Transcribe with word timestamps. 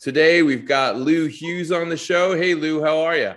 Today 0.00 0.42
we've 0.42 0.64
got 0.64 0.96
Lou 0.96 1.26
Hughes 1.26 1.70
on 1.70 1.90
the 1.90 1.96
show. 1.96 2.34
Hey, 2.34 2.54
Lou, 2.54 2.82
how 2.82 3.00
are 3.00 3.18
you? 3.18 3.34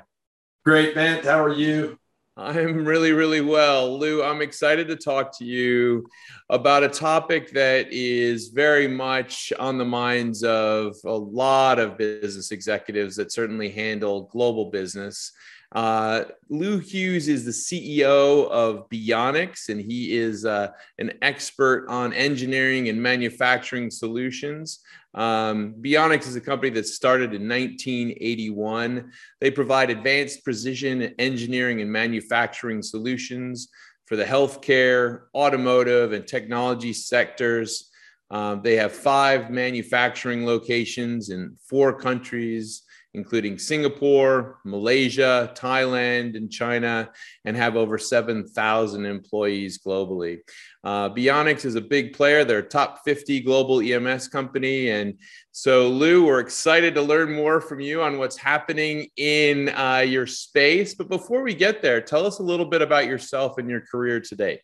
Great, 0.63 0.95
Bant. 0.95 1.25
How 1.25 1.43
are 1.43 1.53
you? 1.53 1.99
I'm 2.37 2.85
really, 2.85 3.11
really 3.11 3.41
well. 3.41 3.99
Lou, 3.99 4.23
I'm 4.23 4.41
excited 4.41 4.87
to 4.87 4.95
talk 4.95 5.37
to 5.39 5.45
you 5.45 6.07
about 6.49 6.85
a 6.85 6.87
topic 6.87 7.51
that 7.51 7.87
is 7.91 8.47
very 8.47 8.87
much 8.87 9.51
on 9.59 9.77
the 9.77 9.83
minds 9.83 10.41
of 10.45 10.95
a 11.03 11.11
lot 11.11 11.79
of 11.79 11.97
business 11.97 12.51
executives 12.51 13.17
that 13.17 13.33
certainly 13.33 13.69
handle 13.69 14.29
global 14.31 14.71
business. 14.71 15.33
Uh, 15.73 16.25
Lou 16.49 16.77
Hughes 16.77 17.27
is 17.27 17.45
the 17.45 17.51
CEO 17.51 18.47
of 18.49 18.87
Beyonics, 18.89 19.69
and 19.69 19.81
he 19.81 20.15
is 20.15 20.45
uh, 20.45 20.69
an 20.99 21.13
expert 21.23 21.87
on 21.89 22.13
engineering 22.13 22.89
and 22.89 23.01
manufacturing 23.01 23.89
solutions. 23.89 24.79
Um, 25.15 25.73
Beyonics 25.81 26.27
is 26.27 26.35
a 26.35 26.41
company 26.41 26.69
that 26.71 26.85
started 26.85 27.33
in 27.33 27.49
1981. 27.49 29.11
They 29.41 29.49
provide 29.49 29.89
advanced 29.89 30.43
precision 30.43 31.01
engineering 31.17 31.81
and 31.81 31.91
manufacturing 31.91 32.83
solutions 32.83 33.69
for 34.05 34.15
the 34.15 34.25
healthcare, 34.25 35.21
automotive, 35.33 36.13
and 36.13 36.27
technology 36.27 36.93
sectors. 36.93 37.89
Um, 38.29 38.61
they 38.61 38.75
have 38.75 38.91
five 38.91 39.49
manufacturing 39.49 40.45
locations 40.45 41.29
in 41.29 41.55
four 41.67 41.97
countries, 41.97 42.82
including 43.13 43.59
Singapore, 43.59 44.59
Malaysia, 44.65 45.51
Thailand, 45.55 46.35
and 46.35 46.51
China, 46.51 47.09
and 47.45 47.55
have 47.55 47.75
over 47.75 47.97
7,000 47.97 49.05
employees 49.05 49.79
globally. 49.85 50.39
Uh, 50.83 51.09
Beyonics 51.09 51.63
is 51.63 51.75
a 51.75 51.81
big 51.81 52.13
player. 52.13 52.43
They're 52.43 52.59
a 52.59 52.63
top 52.63 53.03
50 53.05 53.41
global 53.41 53.81
EMS 53.81 54.27
company. 54.27 54.89
And 54.89 55.19
so, 55.51 55.87
Lou, 55.87 56.25
we're 56.25 56.39
excited 56.39 56.95
to 56.95 57.01
learn 57.01 57.31
more 57.31 57.61
from 57.61 57.79
you 57.79 58.01
on 58.01 58.17
what's 58.17 58.37
happening 58.37 59.07
in 59.15 59.69
uh, 59.69 59.99
your 59.99 60.27
space. 60.27 60.95
But 60.95 61.09
before 61.09 61.43
we 61.43 61.53
get 61.53 61.81
there, 61.81 62.01
tell 62.01 62.25
us 62.25 62.39
a 62.39 62.43
little 62.43 62.65
bit 62.65 62.81
about 62.81 63.05
yourself 63.05 63.57
and 63.57 63.69
your 63.69 63.81
career 63.81 64.19
today. 64.19 64.61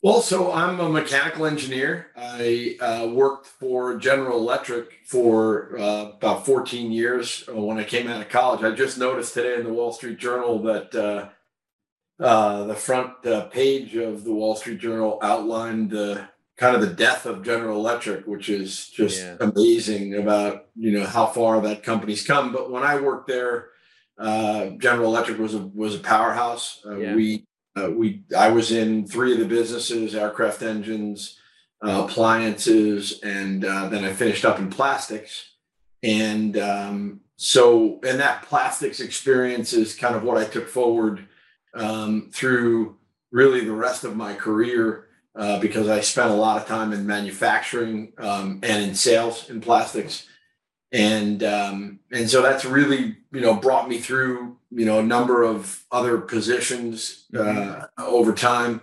Well, 0.00 0.22
so 0.22 0.52
I'm 0.52 0.78
a 0.78 0.88
mechanical 0.88 1.44
engineer. 1.44 2.08
I 2.16 2.76
uh, 2.80 3.08
worked 3.08 3.46
for 3.46 3.96
General 3.96 4.38
Electric 4.38 4.92
for 5.04 5.76
uh, 5.76 6.10
about 6.10 6.46
14 6.46 6.92
years 6.92 7.44
when 7.48 7.78
I 7.78 7.84
came 7.84 8.06
out 8.06 8.20
of 8.20 8.28
college. 8.28 8.62
I 8.62 8.70
just 8.76 8.96
noticed 8.96 9.34
today 9.34 9.56
in 9.56 9.64
the 9.64 9.72
Wall 9.72 9.92
Street 9.92 10.18
Journal 10.18 10.62
that 10.62 10.94
uh, 10.94 11.30
uh, 12.22 12.64
the 12.64 12.76
front 12.76 13.26
uh, 13.26 13.46
page 13.46 13.96
of 13.96 14.22
the 14.22 14.32
Wall 14.32 14.54
Street 14.54 14.78
Journal 14.78 15.18
outlined 15.20 15.90
the 15.90 16.28
kind 16.56 16.76
of 16.76 16.80
the 16.80 16.94
death 16.94 17.26
of 17.26 17.42
General 17.42 17.76
Electric, 17.76 18.24
which 18.24 18.48
is 18.48 18.88
just 18.88 19.20
yeah. 19.20 19.36
amazing 19.40 20.14
about 20.14 20.66
you 20.76 20.92
know 20.92 21.06
how 21.06 21.26
far 21.26 21.60
that 21.62 21.82
company's 21.82 22.24
come. 22.24 22.52
But 22.52 22.70
when 22.70 22.84
I 22.84 23.00
worked 23.00 23.26
there, 23.26 23.70
uh, 24.16 24.70
General 24.78 25.06
Electric 25.06 25.38
was 25.38 25.54
a 25.54 25.58
was 25.58 25.96
a 25.96 26.00
powerhouse. 26.00 26.82
Uh, 26.86 26.96
yeah. 26.96 27.14
We 27.16 27.48
uh, 27.84 27.90
we 27.90 28.22
I 28.36 28.50
was 28.50 28.72
in 28.72 29.06
three 29.06 29.32
of 29.32 29.38
the 29.38 29.44
businesses: 29.44 30.14
aircraft 30.14 30.62
engines, 30.62 31.38
appliances, 31.82 33.20
and 33.22 33.62
then 33.62 34.04
I 34.04 34.12
finished 34.12 34.44
up 34.44 34.58
in 34.58 34.70
plastics. 34.70 35.50
And 36.02 36.56
um, 36.56 37.20
so, 37.36 38.00
and 38.06 38.18
that 38.20 38.42
plastics 38.42 39.00
experience 39.00 39.72
is 39.72 39.94
kind 39.94 40.14
of 40.14 40.22
what 40.22 40.38
I 40.38 40.44
took 40.44 40.68
forward 40.68 41.26
um, 41.74 42.30
through 42.32 42.96
really 43.30 43.64
the 43.64 43.72
rest 43.72 44.04
of 44.04 44.16
my 44.16 44.34
career 44.34 45.06
uh, 45.36 45.60
because 45.60 45.88
I 45.88 46.00
spent 46.00 46.30
a 46.30 46.34
lot 46.34 46.60
of 46.60 46.66
time 46.66 46.92
in 46.92 47.06
manufacturing 47.06 48.12
um, 48.18 48.60
and 48.62 48.82
in 48.82 48.94
sales 48.94 49.48
in 49.50 49.60
plastics, 49.60 50.27
and 50.92 51.42
um, 51.42 52.00
and 52.10 52.28
so 52.28 52.42
that's 52.42 52.64
really 52.64 53.16
you 53.32 53.40
know 53.40 53.54
brought 53.54 53.88
me 53.88 53.98
through 53.98 54.56
you 54.70 54.86
know 54.86 54.98
a 54.98 55.02
number 55.02 55.42
of 55.42 55.84
other 55.90 56.18
positions 56.18 57.26
uh, 57.34 57.38
mm-hmm. 57.38 58.02
over 58.02 58.32
time, 58.32 58.80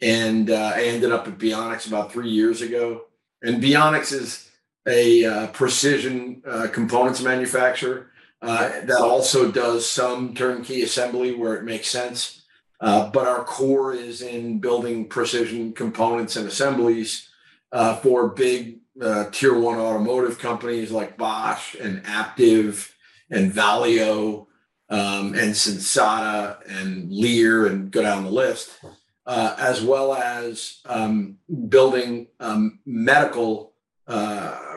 and 0.00 0.50
uh, 0.50 0.72
I 0.74 0.82
ended 0.84 1.12
up 1.12 1.28
at 1.28 1.38
Beyonics 1.38 1.86
about 1.86 2.12
three 2.12 2.30
years 2.30 2.60
ago, 2.62 3.04
and 3.42 3.62
Beyonics 3.62 4.12
is 4.12 4.50
a 4.86 5.24
uh, 5.24 5.46
precision 5.48 6.42
uh, 6.46 6.68
components 6.72 7.22
manufacturer. 7.22 8.10
Uh, 8.42 8.68
that 8.84 9.00
also 9.00 9.50
does 9.50 9.88
some 9.88 10.34
turnkey 10.34 10.82
assembly 10.82 11.34
where 11.34 11.56
it 11.56 11.64
makes 11.64 11.88
sense. 11.88 12.42
Uh, 12.78 13.08
but 13.08 13.26
our 13.26 13.42
core 13.44 13.94
is 13.94 14.20
in 14.20 14.58
building 14.58 15.08
precision 15.08 15.72
components 15.72 16.36
and 16.36 16.46
assemblies 16.46 17.30
uh, 17.72 17.96
for 17.96 18.28
big 18.28 18.80
uh, 19.00 19.30
tier 19.30 19.58
one 19.58 19.78
automotive 19.78 20.38
companies 20.38 20.90
like 20.90 21.16
Bosch 21.16 21.74
and 21.74 22.02
Aptiv 22.04 22.92
and 23.30 23.52
Valeo 23.52 24.46
um, 24.88 25.34
and 25.34 25.52
Sensata 25.52 26.58
and 26.66 27.10
Lear 27.12 27.66
and 27.66 27.90
go 27.90 28.02
down 28.02 28.24
the 28.24 28.30
list, 28.30 28.78
uh, 29.26 29.56
as 29.58 29.82
well 29.82 30.14
as 30.14 30.80
um, 30.86 31.38
building 31.68 32.28
um, 32.40 32.80
medical 32.86 33.72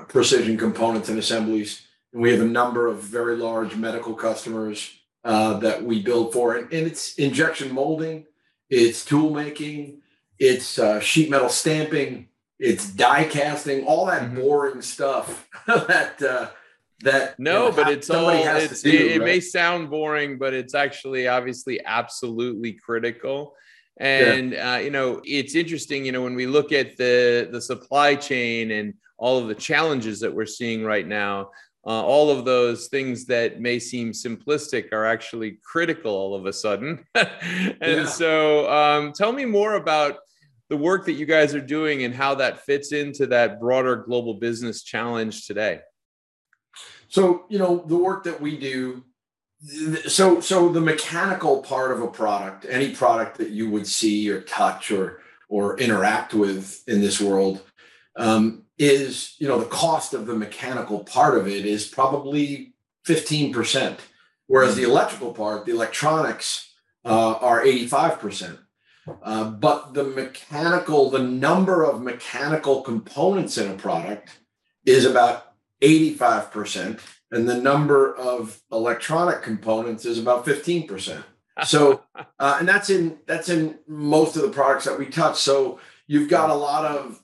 precision 0.08 0.58
components 0.58 1.10
and 1.10 1.20
assemblies 1.20 1.88
and 2.14 2.22
we 2.22 2.32
have 2.32 2.42
a 2.42 2.46
number 2.46 2.88
of 2.88 3.02
very 3.02 3.36
large 3.36 3.76
medical 3.76 4.16
customers 4.16 5.00
uh, 5.24 5.60
that 5.60 5.84
we 5.84 6.02
build 6.02 6.34
for. 6.34 6.56
And, 6.56 6.72
and, 6.74 6.88
it's 6.88 7.16
injection 7.16 7.72
molding, 7.74 8.26
it's 8.70 9.06
tool 9.06 9.30
making, 9.30 10.02
it's 10.40 10.80
uh, 10.80 11.00
sheet 11.00 11.30
metal 11.30 11.50
stamping, 11.50 12.30
it's 12.60 12.90
die 12.90 13.26
casting, 13.26 13.86
all 13.86 14.06
that 14.08 14.24
mm-hmm. 14.24 14.36
boring 14.36 14.82
stuff 14.82 15.48
that. 15.68 16.22
Uh, 16.22 16.50
that 17.02 17.38
no, 17.38 17.66
you 17.66 17.70
know, 17.70 17.76
but 17.76 17.90
it's 17.90 18.10
all 18.10 18.30
it's, 18.30 18.82
do, 18.82 18.90
it, 18.90 18.94
right? 18.94 19.12
it 19.12 19.24
may 19.24 19.40
sound 19.40 19.92
boring, 19.92 20.40
but 20.40 20.56
it's 20.56 20.74
actually 20.74 21.28
obviously 21.28 21.80
absolutely 21.86 22.74
critical. 22.74 23.56
And 23.98 24.54
yeah. 24.54 24.74
uh, 24.74 24.78
you 24.78 24.90
know, 24.90 25.22
it's 25.24 25.54
interesting. 25.54 26.06
You 26.06 26.12
know, 26.12 26.24
when 26.24 26.34
we 26.34 26.48
look 26.48 26.72
at 26.72 26.98
the 26.98 27.50
the 27.52 27.62
supply 27.62 28.16
chain 28.16 28.72
and 28.72 28.96
all 29.18 29.38
of 29.38 29.48
the 29.48 29.56
challenges 29.56 30.20
that 30.22 30.34
we're 30.34 30.46
seeing 30.48 30.84
right 30.84 31.08
now, 31.08 31.52
uh, 31.86 32.04
all 32.04 32.30
of 32.30 32.46
those 32.46 32.88
things 32.88 33.26
that 33.26 33.62
may 33.62 33.80
seem 33.80 34.12
simplistic 34.12 34.92
are 34.92 35.06
actually 35.06 35.58
critical 35.64 36.12
all 36.12 36.36
of 36.36 36.46
a 36.46 36.54
sudden. 36.54 37.04
and 37.16 37.78
yeah. 37.82 38.06
so, 38.06 38.70
um, 38.72 39.14
tell 39.14 39.32
me 39.32 39.46
more 39.46 39.76
about 39.76 40.18
the 40.70 40.78
work 40.78 41.06
that 41.06 41.14
you 41.14 41.26
guys 41.26 41.56
are 41.56 41.62
doing 41.62 42.04
and 42.04 42.14
how 42.14 42.36
that 42.36 42.66
fits 42.66 42.92
into 42.92 43.28
that 43.28 43.60
broader 43.60 43.96
global 43.96 44.36
business 44.36 44.84
challenge 44.84 45.46
today. 45.46 45.80
So, 47.08 47.46
you 47.50 47.58
know, 47.58 47.84
the 47.88 47.96
work 47.96 48.26
that 48.26 48.42
we 48.42 48.58
do. 48.58 49.04
So, 50.08 50.40
so 50.40 50.70
the 50.70 50.82
mechanical 50.82 51.64
part 51.64 51.92
of 51.92 52.02
a 52.02 52.08
product, 52.08 52.66
any 52.70 52.94
product 52.94 53.38
that 53.40 53.50
you 53.50 53.70
would 53.72 53.88
see 53.88 54.30
or 54.30 54.42
touch 54.42 54.92
or 54.92 55.22
or 55.50 55.80
interact 55.80 56.34
with 56.34 56.84
in 56.88 57.00
this 57.00 57.22
world, 57.22 57.62
um, 58.18 58.66
is 58.78 59.36
you 59.40 59.48
know 59.48 59.60
the 59.60 59.66
cost 59.66 60.14
of 60.14 60.26
the 60.26 60.36
mechanical 60.36 61.04
part 61.04 61.38
of 61.38 61.48
it 61.48 61.66
is 61.66 61.88
probably 61.88 62.74
15% 63.08 63.98
whereas 64.48 64.76
the 64.76 64.84
electrical 64.84 65.34
part 65.34 65.66
the 65.66 65.72
electronics 65.72 66.72
uh, 67.06 67.34
are 67.36 67.64
85% 67.64 68.58
uh, 69.24 69.50
but 69.50 69.94
the 69.94 70.04
mechanical 70.04 71.10
the 71.10 71.20
number 71.20 71.84
of 71.84 72.02
mechanical 72.02 72.82
components 72.82 73.58
in 73.58 73.72
a 73.72 73.76
product 73.76 74.40
is 74.86 75.06
about 75.06 75.54
85% 75.82 77.00
and 77.32 77.48
the 77.48 77.58
number 77.58 78.16
of 78.16 78.62
electronic 78.72 79.42
components 79.42 80.06
is 80.06 80.18
about 80.18 80.46
15% 80.46 81.24
so 81.66 82.04
uh, 82.40 82.58
and 82.60 82.68
that's 82.68 82.90
in 82.90 83.20
that's 83.26 83.50
in 83.50 83.78
most 83.88 84.36
of 84.36 84.42
the 84.42 84.50
products 84.50 84.86
that 84.86 84.98
we 84.98 85.06
touch 85.06 85.38
so 85.38 85.80
you've 86.08 86.30
got 86.30 86.50
a 86.50 86.56
lot 86.56 86.86
of 86.86 87.22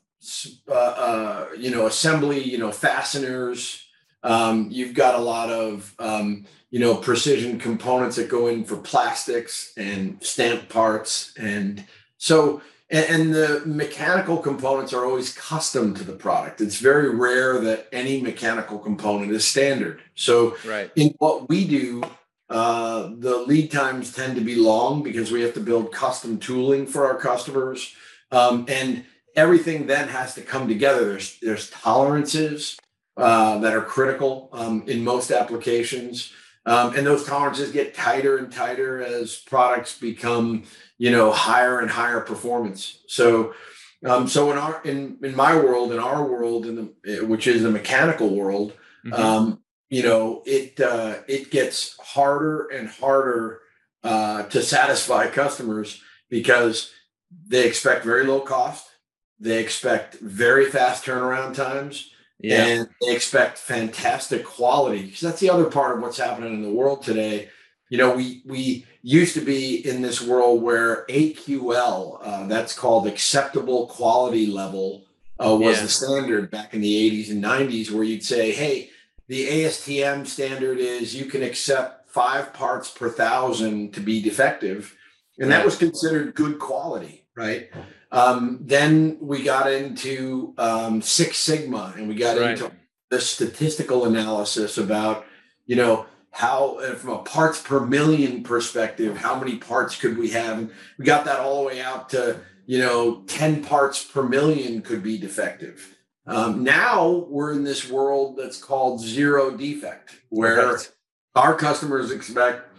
uh, 0.69 0.74
uh, 0.74 1.47
you 1.57 1.69
know, 1.69 1.86
assembly, 1.86 2.41
you 2.41 2.57
know, 2.57 2.71
fasteners. 2.71 3.86
Um, 4.24 4.69
you've 4.71 4.94
got 4.94 5.15
a 5.15 5.21
lot 5.21 5.50
of, 5.50 5.94
um, 6.00 6.45
you 6.74 6.80
know, 6.80 6.96
precision 6.96 7.60
components 7.60 8.16
that 8.16 8.28
go 8.28 8.48
in 8.48 8.64
for 8.64 8.78
plastics 8.78 9.74
and 9.78 10.18
stamp 10.24 10.70
parts. 10.70 11.31
And 11.38 11.86
so, 12.18 12.64
and, 12.90 13.31
the 13.31 13.62
mechanical 13.64 14.38
components 14.38 14.92
are 14.92 15.06
always 15.06 15.36
custom 15.36 15.94
to 15.94 16.04
the 16.04 16.14
product. 16.14 16.62
It's 16.62 16.80
very 16.80 17.14
rare 17.14 17.60
that 17.60 17.90
any 17.92 18.20
mechanical 18.22 18.80
component 18.80 19.31
is 19.34 19.46
standard. 19.46 20.02
So, 20.16 20.58
right. 20.66 20.90
in 20.96 21.14
what 21.20 21.48
we 21.48 21.68
do, 21.68 22.04
uh, 22.50 23.12
the 23.20 23.38
lead 23.46 23.72
times 23.72 24.12
tend 24.12 24.34
to 24.38 24.42
be 24.42 24.56
long 24.56 25.04
because 25.04 25.31
we 25.31 25.42
have 25.42 25.54
to 25.54 25.60
build 25.60 25.92
custom 25.92 26.40
tooling 26.40 26.88
for 26.88 27.06
our 27.06 27.20
customers, 27.20 27.94
um, 28.31 28.66
and 28.68 29.06
everything 29.36 29.86
then 29.86 30.08
has 30.08 30.34
to 30.36 30.42
come 30.42 30.68
together. 30.68 31.06
There's 31.06 31.38
there's 31.40 31.70
tolerances 31.70 32.80
uh, 33.16 33.60
that 33.60 33.75
are 33.75 33.81
critical 33.81 34.50
um, 34.54 34.84
in 34.88 35.04
most 35.04 35.30
applications, 35.30 36.34
um, 36.65 36.95
and 36.95 37.06
those 37.06 37.25
tolerances 37.25 37.71
get 37.71 37.94
tighter 37.94 38.38
and 38.38 38.51
tighter 38.51 39.01
as 39.01 39.38
products 39.38 39.98
become 39.98 40.63
you 40.98 41.12
know 41.12 41.31
higher 41.31 41.80
and 41.80 41.89
higher 41.89 42.21
performance. 42.21 43.00
So. 43.07 43.54
Um, 44.06 44.27
so 44.27 44.51
in 44.51 44.57
our 44.57 44.81
in 44.83 45.18
in 45.24 45.33
my 45.33 45.56
world, 45.56 45.94
in 45.94 46.00
our 46.00 46.30
world, 46.30 46.65
in 46.65 46.75
the 46.75 47.25
which 47.25 47.48
is 47.48 47.63
the 47.63 47.71
mechanical 47.71 48.36
world, 48.36 48.74
mm-hmm. 49.06 49.13
um, 49.13 49.63
you 49.94 50.01
know, 50.01 50.42
it 50.45 50.80
uh, 50.81 51.18
it 51.27 51.51
gets 51.51 51.95
harder 52.00 52.68
and 52.69 52.89
harder 52.89 53.62
uh, 54.04 54.42
to 54.44 54.63
satisfy 54.63 55.27
customers 55.27 56.01
because 56.31 56.92
they 57.48 57.68
expect 57.68 58.04
very 58.04 58.25
low 58.25 58.39
cost, 58.39 58.88
they 59.39 59.62
expect 59.62 60.15
very 60.15 60.65
fast 60.65 61.06
turnaround 61.06 61.54
times, 61.54 62.10
yeah. 62.39 62.65
and 62.65 62.89
they 63.01 63.15
expect 63.15 63.57
fantastic 63.57 64.45
quality. 64.45 65.03
Because 65.03 65.21
that's 65.21 65.39
the 65.39 65.50
other 65.50 65.65
part 65.65 65.95
of 65.95 66.01
what's 66.01 66.18
happening 66.18 66.53
in 66.53 66.62
the 66.62 66.71
world 66.71 67.03
today. 67.03 67.50
You 67.89 67.97
know, 67.97 68.15
we 68.15 68.41
we 68.45 68.85
used 69.01 69.33
to 69.35 69.41
be 69.41 69.88
in 69.88 70.01
this 70.01 70.21
world 70.21 70.62
where 70.62 71.06
AQL, 71.07 72.19
uh, 72.21 72.47
that's 72.47 72.77
called 72.77 73.06
acceptable 73.07 73.88
quality 73.88 74.47
level, 74.47 75.06
uh, 75.39 75.56
was 75.56 75.77
yeah. 75.77 75.83
the 75.83 75.89
standard 75.89 76.50
back 76.50 76.74
in 76.74 76.81
the 76.81 77.12
80s 77.12 77.30
and 77.30 77.44
90s, 77.44 77.91
where 77.91 78.03
you'd 78.03 78.24
say, 78.24 78.51
hey 78.51 78.89
the 79.27 79.47
ASTM 79.47 80.27
standard 80.27 80.79
is 80.79 81.15
you 81.15 81.25
can 81.25 81.44
accept 81.44 82.09
five 82.09 82.53
parts 82.53 82.89
per 82.89 83.09
thousand 83.09 83.94
to 83.94 84.00
be 84.00 84.21
defective. 84.21 84.95
And 85.39 85.51
that 85.51 85.65
was 85.65 85.77
considered 85.77 86.36
good 86.36 86.59
quality, 86.59 87.25
right? 87.36 87.69
Um, 88.13 88.60
then 88.62 89.18
we 89.19 89.42
got 89.42 89.71
into 89.71 90.54
um, 90.60 91.01
Six 91.01 91.38
Sigma 91.38 91.95
and 91.98 92.07
we 92.07 92.13
got 92.13 92.38
right. 92.38 92.51
into 92.51 92.71
the 93.10 93.19
statistical 93.19 94.06
analysis 94.06 94.77
about, 94.77 95.25
you 95.65 95.75
know, 95.75 96.06
how 96.30 96.77
uh, 96.77 96.94
from 96.94 97.10
a 97.10 97.18
parts 97.19 97.60
per 97.60 97.80
million 97.80 98.44
perspective, 98.44 99.18
how 99.18 99.38
many 99.39 99.57
parts 99.57 100.00
could 100.00 100.18
we 100.18 100.30
have? 100.30 100.60
And 100.60 100.71
we 101.00 101.06
got 101.06 101.25
that 101.25 101.39
all 101.39 101.62
the 101.62 101.68
way 101.68 101.81
out 101.81 102.10
to, 102.10 102.39
you 102.68 102.77
know, 102.77 103.24
10 103.25 103.63
parts 103.63 104.04
per 104.04 104.21
million 104.21 104.83
could 104.83 105.01
be 105.01 105.18
defective. 105.18 105.98
Um, 106.27 106.63
now 106.63 107.25
we're 107.30 107.51
in 107.51 107.63
this 107.63 107.89
world 107.89 108.38
that's 108.38 108.62
called 108.63 109.01
zero 109.01 109.57
defect, 109.57 110.15
where 110.30 110.74
right. 110.74 110.92
our 111.36 111.56
customers 111.56 112.12
expect 112.12 112.73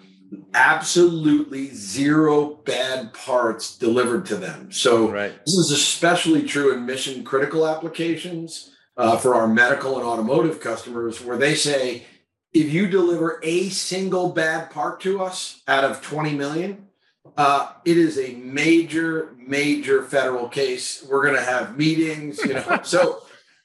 absolutely 0.55 1.69
zero 1.69 2.47
bad 2.65 3.13
parts 3.13 3.77
delivered 3.77 4.27
to 4.27 4.37
them. 4.37 4.71
So 4.73 5.11
right. 5.11 5.33
this 5.45 5.55
is 5.55 5.71
especially 5.71 6.43
true 6.45 6.73
in 6.73 6.87
mission 6.87 7.25
critical 7.25 7.67
applications 7.67 8.71
uh, 8.97 9.17
for 9.17 9.35
our 9.35 9.49
medical 9.49 9.97
and 9.97 10.07
automotive 10.07 10.61
customers, 10.61 11.21
where 11.21 11.37
they 11.37 11.55
say, 11.55 12.05
if 12.53 12.73
you 12.73 12.87
deliver 12.87 13.41
a 13.43 13.69
single 13.69 14.31
bad 14.31 14.71
part 14.71 15.01
to 15.01 15.23
us 15.23 15.63
out 15.67 15.83
of 15.83 16.01
20 16.01 16.35
million, 16.35 16.87
uh, 17.37 17.73
it 17.85 17.99
is 17.99 18.19
a 18.19 18.35
major, 18.35 19.35
major 19.37 20.05
federal 20.05 20.49
case. 20.49 21.05
We're 21.09 21.25
going 21.25 21.35
to 21.35 21.43
have 21.45 21.77
meetings, 21.77 22.39
you 22.45 22.55
know. 22.55 22.81
so 22.85 23.24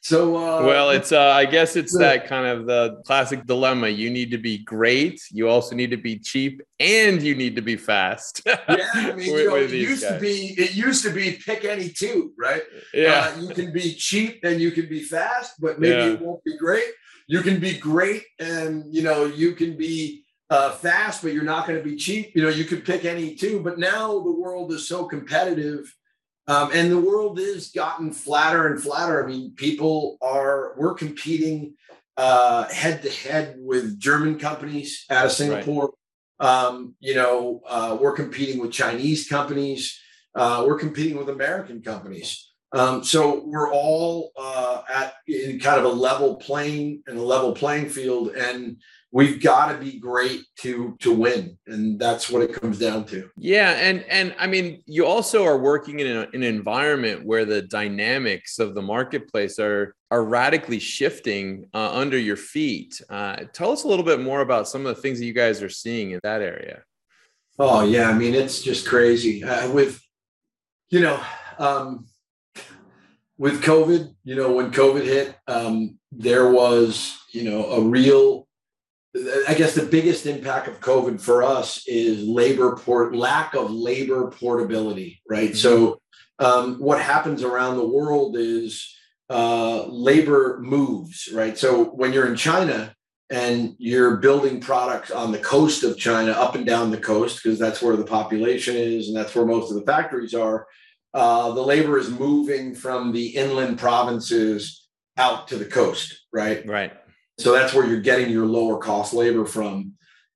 so 0.10 0.36
uh, 0.36 0.66
well, 0.66 0.90
it's 0.90 1.12
uh, 1.12 1.22
I 1.22 1.46
guess 1.46 1.76
it's 1.76 1.96
that 2.00 2.26
kind 2.28 2.48
of 2.48 2.66
the 2.66 3.02
classic 3.06 3.46
dilemma. 3.46 3.90
You 3.90 4.10
need 4.10 4.32
to 4.32 4.40
be 4.40 4.58
great, 4.58 5.22
you 5.32 5.48
also 5.48 5.76
need 5.76 5.92
to 5.92 5.98
be 5.98 6.18
cheap, 6.18 6.64
and 6.80 7.22
you 7.22 7.36
need 7.36 7.56
to 7.58 7.62
be 7.62 7.76
fast. 7.76 8.42
yeah, 8.48 8.58
I 8.68 9.14
mean, 9.14 9.32
with, 9.32 9.44
you 9.44 9.50
know, 9.50 9.56
it 9.56 9.70
used 9.70 10.02
guys. 10.02 10.14
to 10.14 10.20
be 10.20 10.56
it 10.58 10.74
used 10.74 11.04
to 11.04 11.12
be 11.12 11.34
pick 11.34 11.64
any 11.64 11.90
two, 11.90 12.34
right? 12.40 12.64
Yeah, 12.92 13.32
uh, 13.36 13.40
you 13.40 13.54
can 13.54 13.72
be 13.72 13.94
cheap 13.94 14.40
and 14.44 14.60
you 14.60 14.72
can 14.72 14.90
be 14.90 15.04
fast, 15.04 15.54
but 15.60 15.80
maybe 15.80 15.96
yeah. 15.96 16.14
it 16.14 16.22
won't 16.22 16.44
be 16.44 16.58
great. 16.58 16.90
You 17.28 17.42
can 17.42 17.60
be 17.60 17.78
great 17.78 18.24
and 18.40 18.84
you 18.92 19.04
know 19.04 19.26
you 19.26 19.54
can 19.54 19.78
be 19.78 20.24
uh, 20.50 20.72
fast, 20.72 21.22
but 21.22 21.34
you're 21.34 21.44
not 21.44 21.68
going 21.68 21.78
to 21.78 21.88
be 21.88 21.96
cheap. 21.96 22.32
You 22.34 22.42
know, 22.42 22.50
you 22.50 22.66
could 22.66 22.84
pick 22.84 23.06
any 23.06 23.36
two. 23.36 23.62
But 23.62 23.78
now 23.78 24.20
the 24.20 24.32
world 24.32 24.74
is 24.74 24.88
so 24.88 25.06
competitive 25.06 25.94
um, 26.50 26.72
and 26.74 26.92
the 26.92 27.00
world 27.00 27.40
is 27.40 27.70
gotten 27.70 28.12
flatter 28.12 28.68
and 28.68 28.82
flatter. 28.82 29.24
I 29.24 29.28
mean, 29.28 29.52
people 29.56 30.18
are, 30.22 30.74
we're 30.78 30.96
competing 30.96 31.76
head 32.18 33.02
to 33.04 33.10
head 33.10 33.56
with 33.60 34.00
German 34.00 34.38
companies 34.38 35.06
out 35.10 35.26
of 35.26 35.32
Singapore. 35.32 35.94
Right. 36.42 36.50
Um, 36.50 36.96
you 37.00 37.16
know, 37.16 37.62
uh, 37.68 37.98
we're 38.00 38.14
competing 38.14 38.60
with 38.60 38.72
Chinese 38.72 39.28
companies. 39.28 40.00
Uh, 40.36 40.64
we're 40.66 40.80
competing 40.80 41.18
with 41.18 41.30
American 41.30 41.82
companies. 41.82 42.52
Um, 42.72 43.04
so 43.04 43.44
we're 43.46 43.72
all 43.72 44.32
uh, 44.38 44.82
at 44.94 45.16
in 45.28 45.60
kind 45.60 45.80
of 45.80 45.86
a 45.86 45.90
level 45.90 46.36
playing 46.36 47.04
and 47.08 47.18
a 47.18 47.22
level 47.22 47.54
playing 47.54 47.90
field, 47.90 48.30
and 48.30 48.78
we've 49.12 49.42
got 49.42 49.72
to 49.72 49.78
be 49.78 50.00
great 50.00 50.42
to 50.58 50.96
to 51.00 51.14
win 51.14 51.58
and 51.68 52.00
that's 52.00 52.30
what 52.30 52.42
it 52.42 52.54
comes 52.54 52.78
down 52.78 53.06
to. 53.06 53.30
Yeah 53.38 53.72
and 53.72 54.04
and 54.04 54.36
i 54.40 54.48
mean 54.48 54.84
you 54.86 55.06
also 55.06 55.44
are 55.44 55.58
working 55.58 56.00
in 56.00 56.08
a, 56.08 56.28
an 56.34 56.44
environment 56.44 57.26
where 57.26 57.46
the 57.46 57.62
dynamics 57.64 58.60
of 58.60 58.76
the 58.76 58.82
marketplace 58.82 59.60
are 59.60 59.96
are 60.12 60.24
radically 60.24 60.80
shifting 60.80 61.68
uh, 61.76 61.92
under 61.94 62.18
your 62.18 62.36
feet. 62.36 63.00
Uh, 63.12 63.36
tell 63.54 63.72
us 63.72 63.84
a 63.84 63.88
little 63.88 64.04
bit 64.04 64.20
more 64.20 64.42
about 64.42 64.68
some 64.68 64.84
of 64.88 64.96
the 64.96 65.02
things 65.02 65.20
that 65.20 65.26
you 65.26 65.34
guys 65.34 65.62
are 65.62 65.70
seeing 65.70 66.12
in 66.12 66.20
that 66.24 66.42
area. 66.42 66.82
Oh 67.58 67.84
yeah 67.84 68.10
i 68.10 68.14
mean 68.14 68.36
it's 68.36 68.62
just 68.62 68.88
crazy. 68.88 69.44
Uh, 69.44 69.72
with 69.72 70.02
you 70.90 71.02
know 71.02 71.22
um, 71.58 72.06
with 73.38 73.64
covid 73.64 74.14
you 74.24 74.36
know 74.36 74.52
when 74.52 74.72
covid 74.72 75.04
hit 75.04 75.36
um, 75.48 75.98
there 76.12 76.52
was 76.52 77.18
you 77.34 77.44
know 77.44 77.66
a 77.72 77.82
real 77.82 78.48
I 79.48 79.56
guess 79.56 79.74
the 79.74 79.86
biggest 79.86 80.28
impact 80.28 80.68
of 80.68 80.80
COVID 80.82 81.20
for 81.20 81.42
us 81.42 81.84
is 81.88 82.24
labor 82.24 82.76
port 82.76 83.16
lack 83.16 83.56
of 83.56 83.72
labor 83.72 84.30
portability, 84.30 85.22
right? 85.28 85.50
Mm-hmm. 85.50 85.58
So 85.58 86.00
um, 86.38 86.80
what 86.80 87.02
happens 87.02 87.44
around 87.44 87.78
the 87.78 87.88
world 87.88 88.38
is 88.38 88.96
uh, 89.30 89.86
labor 89.88 90.60
moves, 90.62 91.30
right? 91.34 91.58
So 91.58 91.86
when 91.86 92.14
you're 92.14 92.28
in 92.28 92.36
China 92.36 92.94
and 93.32 93.76
you're 93.78 94.18
building 94.18 94.60
products 94.60 95.12
on 95.12 95.32
the 95.32 95.40
coast 95.40 95.84
of 95.84 95.98
China, 95.98 96.32
up 96.32 96.56
and 96.56 96.66
down 96.66 96.92
the 96.92 96.98
coast, 96.98 97.42
because 97.44 97.60
that's 97.60 97.82
where 97.82 97.96
the 97.96 98.06
population 98.06 98.76
is 98.76 99.08
and 99.08 99.18
that's 99.18 99.36
where 99.36 99.46
most 99.46 99.72
of 99.72 99.80
the 99.80 99.86
factories 99.86 100.34
are, 100.34 100.68
uh, 101.14 101.52
the 101.52 101.62
labor 101.62 101.98
is 101.98 102.10
moving 102.10 102.76
from 102.76 103.12
the 103.12 103.28
inland 103.30 103.80
provinces 103.80 104.88
out 105.18 105.48
to 105.48 105.58
the 105.58 105.66
coast, 105.66 106.26
right? 106.32 106.66
Right. 106.66 106.94
So 107.40 107.54
that's 107.54 107.74
where 107.74 107.86
you're 107.86 108.02
getting 108.02 108.30
your 108.30 108.46
lower 108.46 108.78
cost 108.78 109.14
labor 109.14 109.46
from. 109.46 109.94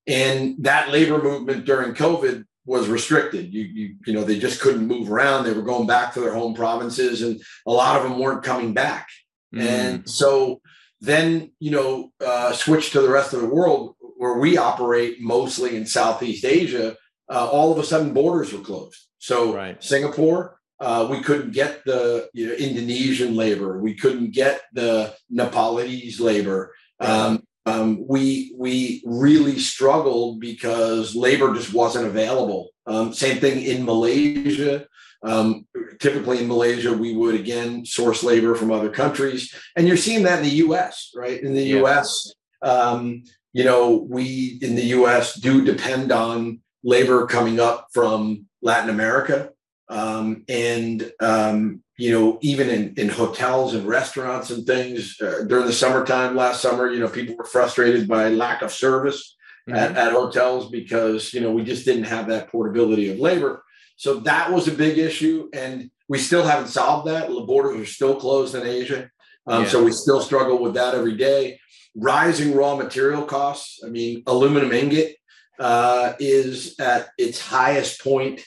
And 0.08 0.56
that 0.64 0.90
labor 0.90 1.22
movement 1.22 1.66
during 1.66 1.94
COVID 1.94 2.46
was 2.66 2.88
restricted. 2.88 3.54
You, 3.54 3.64
you, 3.64 3.96
you 4.06 4.14
know, 4.14 4.24
they 4.24 4.40
just 4.40 4.62
couldn't 4.62 4.88
move 4.88 5.12
around. 5.12 5.44
They 5.44 5.54
were 5.54 5.62
going 5.62 5.86
back 5.86 6.14
to 6.14 6.22
their 6.22 6.34
home 6.34 6.54
provinces, 6.54 7.22
and 7.22 7.42
a 7.68 7.72
lot 7.72 7.98
of 7.98 8.04
them 8.04 8.20
weren't 8.20 8.44
coming 8.44 8.74
back. 8.74 9.10
Mm. 9.54 9.62
And 9.62 10.10
so 10.10 10.62
then, 11.02 11.52
you 11.60 11.72
know, 11.72 12.12
uh, 12.26 12.54
switch 12.54 12.92
to 12.92 13.02
the 13.02 13.10
rest 13.10 13.34
of 13.34 13.42
the 13.42 13.48
world 13.48 13.96
where 14.18 14.38
we 14.38 14.58
operate 14.58 15.20
mostly 15.20 15.76
in 15.76 15.86
Southeast 15.86 16.46
Asia. 16.46 16.96
Uh, 17.30 17.50
all 17.50 17.72
of 17.72 17.80
a 17.80 17.84
sudden, 17.84 18.14
borders 18.14 18.54
were 18.54 18.64
closed. 18.64 19.08
So 19.20 19.54
right. 19.54 19.82
Singapore, 19.84 20.60
uh, 20.80 21.08
we 21.10 21.22
couldn't 21.22 21.52
get 21.52 21.84
the 21.86 22.30
you 22.34 22.48
know, 22.48 22.54
Indonesian 22.54 23.36
labor. 23.36 23.80
We 23.80 23.96
couldn't 23.96 24.32
get 24.32 24.62
the 24.74 25.14
Nepalese 25.30 26.20
labor. 26.20 26.74
Um, 27.04 27.44
um, 27.66 28.06
we 28.08 28.54
we 28.58 29.02
really 29.06 29.58
struggled 29.58 30.40
because 30.40 31.16
labor 31.16 31.54
just 31.54 31.74
wasn't 31.74 32.06
available. 32.06 32.70
Um, 32.86 33.14
same 33.14 33.40
thing 33.40 33.62
in 33.62 33.86
Malaysia. 33.86 34.88
Um, 35.24 35.66
typically 36.00 36.40
in 36.40 36.50
Malaysia, 36.50 36.92
we 36.92 37.16
would 37.16 37.36
again 37.36 37.86
source 37.86 38.24
labor 38.24 38.56
from 38.56 38.72
other 38.72 38.90
countries, 38.90 39.54
and 39.78 39.88
you're 39.88 39.96
seeing 39.96 40.24
that 40.24 40.40
in 40.40 40.46
the 40.46 40.58
U.S. 40.58 41.12
Right 41.16 41.42
in 41.42 41.54
the 41.54 41.64
yeah. 41.64 41.78
U.S. 41.78 42.34
Um, 42.62 43.24
you 43.54 43.64
know, 43.64 44.06
we 44.10 44.60
in 44.62 44.76
the 44.76 44.88
U.S. 44.98 45.36
do 45.36 45.64
depend 45.64 46.12
on 46.12 46.60
labor 46.84 47.26
coming 47.28 47.62
up 47.62 47.88
from 47.94 48.48
Latin 48.62 48.90
America, 48.90 49.52
um, 49.90 50.44
and 50.48 51.12
um, 51.20 51.84
you 51.98 52.12
know, 52.12 52.40
even 52.42 52.70
in, 52.70 52.94
in 52.98 53.10
hotels 53.10 53.76
and 53.76 53.88
restaurants 53.88 54.50
and 54.50 54.66
things 54.66 55.20
uh, 55.22 55.44
during 55.48 55.68
the 55.68 55.74
summertime 55.74 56.36
last 56.36 56.62
summer, 56.62 56.92
you 56.92 57.00
know, 57.00 57.08
people 57.08 57.36
were 57.36 57.44
frustrated 57.44 58.08
by 58.08 58.30
lack 58.30 58.62
of 58.62 58.72
service 58.72 59.36
mm-hmm. 59.70 59.78
at, 59.78 59.96
at 59.96 60.12
hotels 60.12 60.72
because, 60.72 61.34
you 61.34 61.42
know, 61.42 61.52
we 61.52 61.64
just 61.64 61.86
didn't 61.86 62.06
have 62.06 62.28
that 62.28 62.50
portability 62.50 63.12
of 63.12 63.20
labor. 63.20 63.64
So 63.96 64.22
that 64.22 64.52
was 64.52 64.68
a 64.68 64.72
big 64.72 64.98
issue. 64.98 65.50
And 65.54 65.92
we 66.10 66.18
still 66.18 66.44
haven't 66.44 66.70
solved 66.70 67.08
that. 67.08 67.28
The 67.28 67.42
borders 67.42 67.80
are 67.80 67.86
still 67.86 68.16
closed 68.16 68.56
in 68.56 68.66
Asia. 68.66 69.10
Um, 69.46 69.64
Yeah. 69.64 69.70
So 69.70 69.84
we 69.84 69.92
still 69.92 70.22
struggle 70.22 70.62
with 70.62 70.74
that 70.74 70.96
every 70.96 71.16
day. 71.16 71.60
Rising 71.96 72.56
raw 72.56 72.76
material 72.76 73.24
costs. 73.24 73.82
I 73.86 73.90
mean, 73.90 74.24
aluminum 74.26 74.72
ingot 74.72 75.16
uh, 75.60 76.14
is 76.20 76.80
at 76.80 77.10
its 77.20 77.40
highest 77.40 78.02
point 78.02 78.42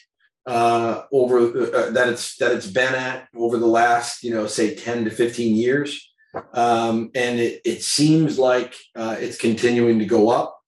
uh, 0.47 1.03
over 1.13 1.39
uh, 1.39 1.91
that 1.91 2.09
it's 2.09 2.37
that 2.37 2.53
it's 2.53 2.71
been 2.71 2.95
at 2.95 3.29
over 3.35 3.59
the 3.59 3.67
last 3.67 4.23
you 4.23 4.33
know 4.33 4.47
say 4.47 4.75
10 4.75 5.05
to 5.05 5.11
15 5.11 5.57
years. 5.57 6.13
Um, 6.53 7.11
and 7.15 7.41
it, 7.41 7.63
it 7.65 7.83
seems 7.83 8.39
like 8.39 8.75
uh, 8.95 9.17
it's 9.19 9.39
continuing 9.39 9.99
to 10.01 10.05
go 10.05 10.29
up. 10.29 10.59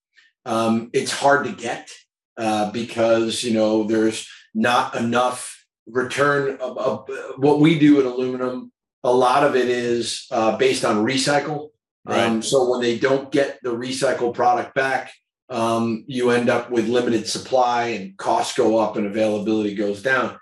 Um, 0.46 0.88
it's 0.94 1.12
hard 1.12 1.44
to 1.44 1.52
get 1.52 1.90
uh, 2.38 2.70
because 2.70 3.44
you 3.44 3.52
know 3.52 3.84
there's 3.84 4.28
not 4.54 4.96
enough 4.96 5.54
return 5.86 6.56
of, 6.60 6.78
of 6.78 7.08
what 7.36 7.60
we 7.60 7.78
do 7.78 8.00
in 8.00 8.06
aluminum 8.06 8.72
a 9.04 9.12
lot 9.12 9.44
of 9.44 9.56
it 9.56 9.68
is 9.68 10.26
uh, 10.30 10.56
based 10.56 10.84
on 10.84 11.04
recycle. 11.04 11.68
Um, 12.06 12.40
so 12.40 12.70
when 12.70 12.80
they 12.80 12.98
don't 12.98 13.30
get 13.30 13.58
the 13.62 13.74
recycled 13.74 14.34
product 14.34 14.74
back 14.74 15.12
um, 15.50 16.04
you 16.06 16.30
end 16.30 16.48
up 16.48 16.70
with 16.70 16.88
limited 16.88 17.26
supply 17.26 17.88
and 17.88 18.16
costs 18.16 18.56
go 18.56 18.78
up 18.78 18.96
and 18.96 19.06
availability 19.06 19.74
goes 19.74 20.02
down. 20.02 20.38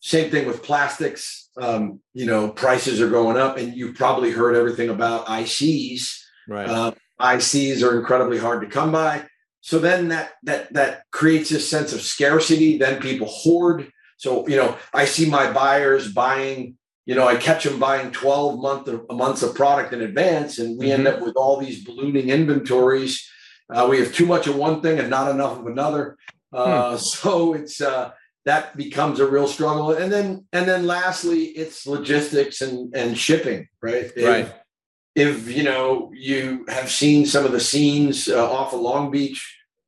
Same 0.00 0.30
thing 0.30 0.46
with 0.46 0.62
plastics. 0.62 1.50
Um, 1.56 2.00
you 2.14 2.26
know, 2.26 2.48
prices 2.48 3.00
are 3.00 3.10
going 3.10 3.36
up, 3.36 3.58
and 3.58 3.74
you've 3.74 3.96
probably 3.96 4.30
heard 4.30 4.56
everything 4.56 4.88
about 4.88 5.26
ICs. 5.26 6.18
Right. 6.48 6.68
Uh, 6.68 6.92
ICs 7.20 7.82
are 7.82 7.98
incredibly 7.98 8.38
hard 8.38 8.62
to 8.62 8.68
come 8.68 8.92
by. 8.92 9.24
So 9.60 9.78
then 9.78 10.08
that 10.08 10.32
that 10.44 10.72
that 10.72 11.02
creates 11.10 11.50
a 11.50 11.60
sense 11.60 11.92
of 11.92 12.00
scarcity. 12.00 12.78
Then 12.78 13.00
people 13.00 13.26
hoard. 13.28 13.92
So 14.16 14.48
you 14.48 14.56
know, 14.56 14.76
I 14.94 15.04
see 15.04 15.28
my 15.28 15.52
buyers 15.52 16.12
buying. 16.12 16.76
You 17.06 17.14
know, 17.14 17.26
I 17.26 17.36
catch 17.36 17.64
them 17.64 17.78
buying 17.78 18.10
twelve 18.10 18.58
month 18.58 18.88
of 18.88 19.04
months 19.10 19.42
of 19.42 19.54
product 19.54 19.92
in 19.92 20.00
advance, 20.00 20.58
and 20.58 20.78
we 20.78 20.90
end 20.90 21.06
up 21.06 21.20
with 21.20 21.36
all 21.36 21.58
these 21.58 21.84
ballooning 21.84 22.30
inventories. 22.30 23.28
Uh, 23.72 23.86
we 23.90 23.98
have 24.00 24.12
too 24.12 24.26
much 24.26 24.46
of 24.46 24.56
one 24.56 24.80
thing 24.82 24.98
and 24.98 25.08
not 25.10 25.30
enough 25.30 25.58
of 25.58 25.66
another. 25.66 26.16
Uh, 26.52 26.96
So 27.12 27.54
it's 27.54 27.80
uh, 27.80 28.10
that 28.44 28.76
becomes 28.76 29.20
a 29.20 29.26
real 29.26 29.46
struggle. 29.46 29.92
And 29.92 30.10
then 30.12 30.46
and 30.52 30.68
then 30.68 30.86
lastly, 30.86 31.44
it's 31.62 31.86
logistics 31.86 32.60
and 32.60 32.94
and 32.94 33.16
shipping, 33.16 33.68
right? 33.82 34.10
If- 34.16 34.24
Right. 34.26 34.52
If 35.16 35.50
you 35.50 35.64
know 35.64 36.10
you 36.14 36.64
have 36.68 36.88
seen 36.88 37.26
some 37.26 37.44
of 37.44 37.50
the 37.52 37.60
scenes 37.60 38.28
uh, 38.28 38.48
off 38.50 38.72
of 38.72 38.80
Long 38.80 39.10
Beach 39.10 39.40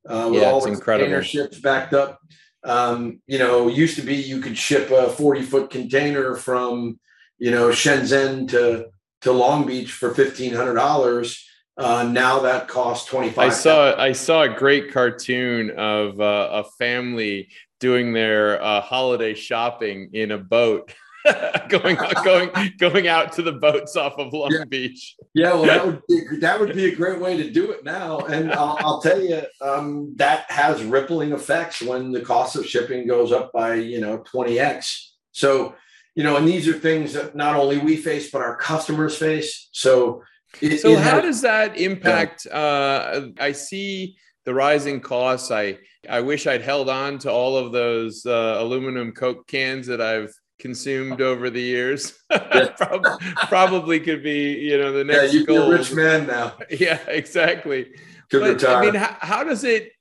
uh, 0.07 0.27
with 0.29 0.41
Yeah, 0.41 0.49
all 0.51 0.59
the 0.61 0.67
incredible. 0.71 1.05
container 1.05 1.23
ships 1.23 1.59
backed 1.59 1.93
up. 1.93 2.19
Um, 2.65 3.21
you 3.25 3.39
know, 3.39 3.67
used 3.69 3.95
to 3.95 4.01
be 4.05 4.15
you 4.15 4.41
could 4.41 4.57
ship 4.57 4.91
a 4.91 5.09
40 5.09 5.41
foot 5.43 5.69
container 5.69 6.35
from, 6.35 6.99
you 7.39 7.51
know, 7.51 7.69
Shenzhen 7.69 8.49
to, 8.49 8.87
to 9.21 9.31
Long 9.31 9.65
Beach 9.65 9.91
for 9.93 10.13
$1,500. 10.13 11.39
Uh, 11.75 12.03
now 12.03 12.39
that 12.39 12.67
costs 12.67 13.07
25. 13.09 13.37
I 13.37 13.49
saw 13.49 13.99
I 13.99 14.11
saw 14.11 14.43
a 14.43 14.49
great 14.49 14.91
cartoon 14.91 15.71
of 15.71 16.19
uh, 16.21 16.49
a 16.51 16.63
family 16.77 17.49
doing 17.79 18.13
their 18.13 18.61
uh, 18.63 18.79
holiday 18.79 19.33
shopping 19.33 20.09
in 20.13 20.31
a 20.31 20.37
boat, 20.37 20.93
going 21.69 21.97
going 22.23 22.51
going 22.77 23.07
out 23.07 23.31
to 23.33 23.41
the 23.41 23.51
boats 23.51 23.95
off 23.95 24.13
of 24.19 24.33
Long 24.33 24.51
Yeah. 24.51 24.65
Beach. 24.65 25.15
Yeah, 25.33 25.53
well, 25.53 25.65
that 25.65 25.85
would 25.85 26.01
be, 26.07 26.21
that 26.41 26.59
would 26.59 26.75
be 26.75 26.85
a 26.85 26.95
great 26.95 27.19
way 27.19 27.37
to 27.37 27.49
do 27.49 27.71
it 27.71 27.83
now. 27.83 28.19
And 28.19 28.53
I'll, 28.53 28.77
I'll 28.79 29.01
tell 29.01 29.19
you, 29.19 29.41
um, 29.59 30.13
that 30.17 30.49
has 30.51 30.83
rippling 30.83 31.31
effects 31.31 31.81
when 31.81 32.11
the 32.11 32.21
cost 32.21 32.55
of 32.55 32.67
shipping 32.67 33.07
goes 33.07 33.31
up 33.31 33.51
by 33.51 33.75
you 33.75 33.99
know 33.99 34.19
20x. 34.19 35.07
So, 35.31 35.73
you 36.13 36.23
know, 36.23 36.37
and 36.37 36.47
these 36.47 36.67
are 36.67 36.73
things 36.73 37.13
that 37.13 37.35
not 37.35 37.55
only 37.55 37.79
we 37.79 37.97
face, 37.97 38.29
but 38.29 38.43
our 38.43 38.55
customers 38.57 39.17
face. 39.17 39.69
So, 39.71 40.21
it, 40.61 40.79
So 40.79 40.91
it 40.91 40.99
how 40.99 41.15
has- 41.15 41.23
does 41.23 41.41
that 41.41 41.77
impact? 41.77 42.47
Uh, 42.47 43.27
I 43.39 43.51
see 43.53 44.15
the 44.45 44.53
rising 44.53 44.99
costs. 45.01 45.51
I 45.51 45.79
I 46.09 46.19
wish 46.21 46.47
I'd 46.47 46.61
held 46.61 46.89
on 46.89 47.17
to 47.19 47.31
all 47.31 47.55
of 47.57 47.71
those 47.71 48.25
uh, 48.25 48.55
aluminum 48.59 49.13
Coke 49.13 49.47
cans 49.47 49.87
that 49.87 50.01
I've 50.01 50.33
consumed 50.59 51.21
over 51.21 51.49
the 51.49 51.61
years. 51.61 52.13
Prob- 52.77 53.21
Probably 53.47 53.99
could 53.99 54.21
be 54.23 54.53
you 54.53 54.77
know 54.77 54.91
the 54.91 54.99
yeah, 55.05 55.21
next 55.21 55.33
you, 55.33 55.45
you're 55.47 55.63
a 55.73 55.77
rich 55.77 55.93
man 55.93 56.27
now. 56.27 56.53
Yeah, 56.69 56.99
exactly. 57.07 57.93
Could 58.29 58.41
but 58.41 58.53
retire. 58.55 58.75
I 58.77 58.81
mean, 58.85 58.95
how, 58.95 59.15
how 59.19 59.43
does 59.43 59.63
it 59.63 59.91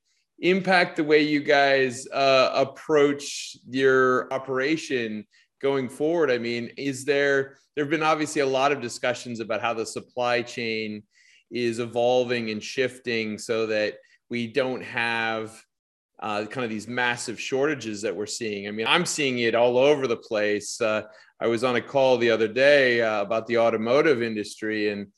impact 0.41 0.97
the 0.97 1.05
way 1.05 1.23
you 1.23 1.41
guys 1.41 2.07
uh, 2.09 2.51
approach 2.55 3.57
your 3.69 4.33
operation 4.33 5.25
going 5.63 5.89
forward? 5.89 6.31
I 6.31 6.39
mean, 6.39 6.71
is 6.77 7.05
there 7.05 7.57
there 7.75 7.85
have 7.85 7.91
been 7.91 8.03
obviously 8.03 8.43
a 8.43 8.47
lot 8.47 8.73
of 8.73 8.81
discussions 8.81 9.41
about 9.41 9.63
how 9.63 9.73
the 9.73 9.87
supply 9.87 10.43
chain 10.43 11.03
is 11.51 11.79
evolving 11.79 12.51
and 12.51 12.63
shifting 12.63 13.39
so 13.39 13.67
that 13.67 13.95
we 14.29 14.47
don't 14.47 14.83
have 14.83 15.63
uh, 16.21 16.45
kind 16.47 16.65
of 16.65 16.71
these 16.71 16.89
massive 16.89 17.41
shortages 17.41 18.03
that 18.03 18.15
we're 18.15 18.27
seeing. 18.27 18.69
I 18.69 18.71
mean, 18.71 18.87
I'm 18.87 19.07
seeing 19.07 19.41
it 19.41 19.55
all 19.55 19.77
over 19.79 20.07
the 20.07 20.17
place. 20.17 20.81
Uh, 20.81 21.03
I 21.41 21.47
was 21.47 21.65
on 21.65 21.77
a 21.77 21.81
call 21.81 22.19
the 22.19 22.31
other 22.31 22.49
day 22.49 23.03
uh, 23.03 23.23
about 23.23 23.47
the 23.47 23.59
automotive 23.59 24.23
industry 24.23 24.91
and 24.91 25.09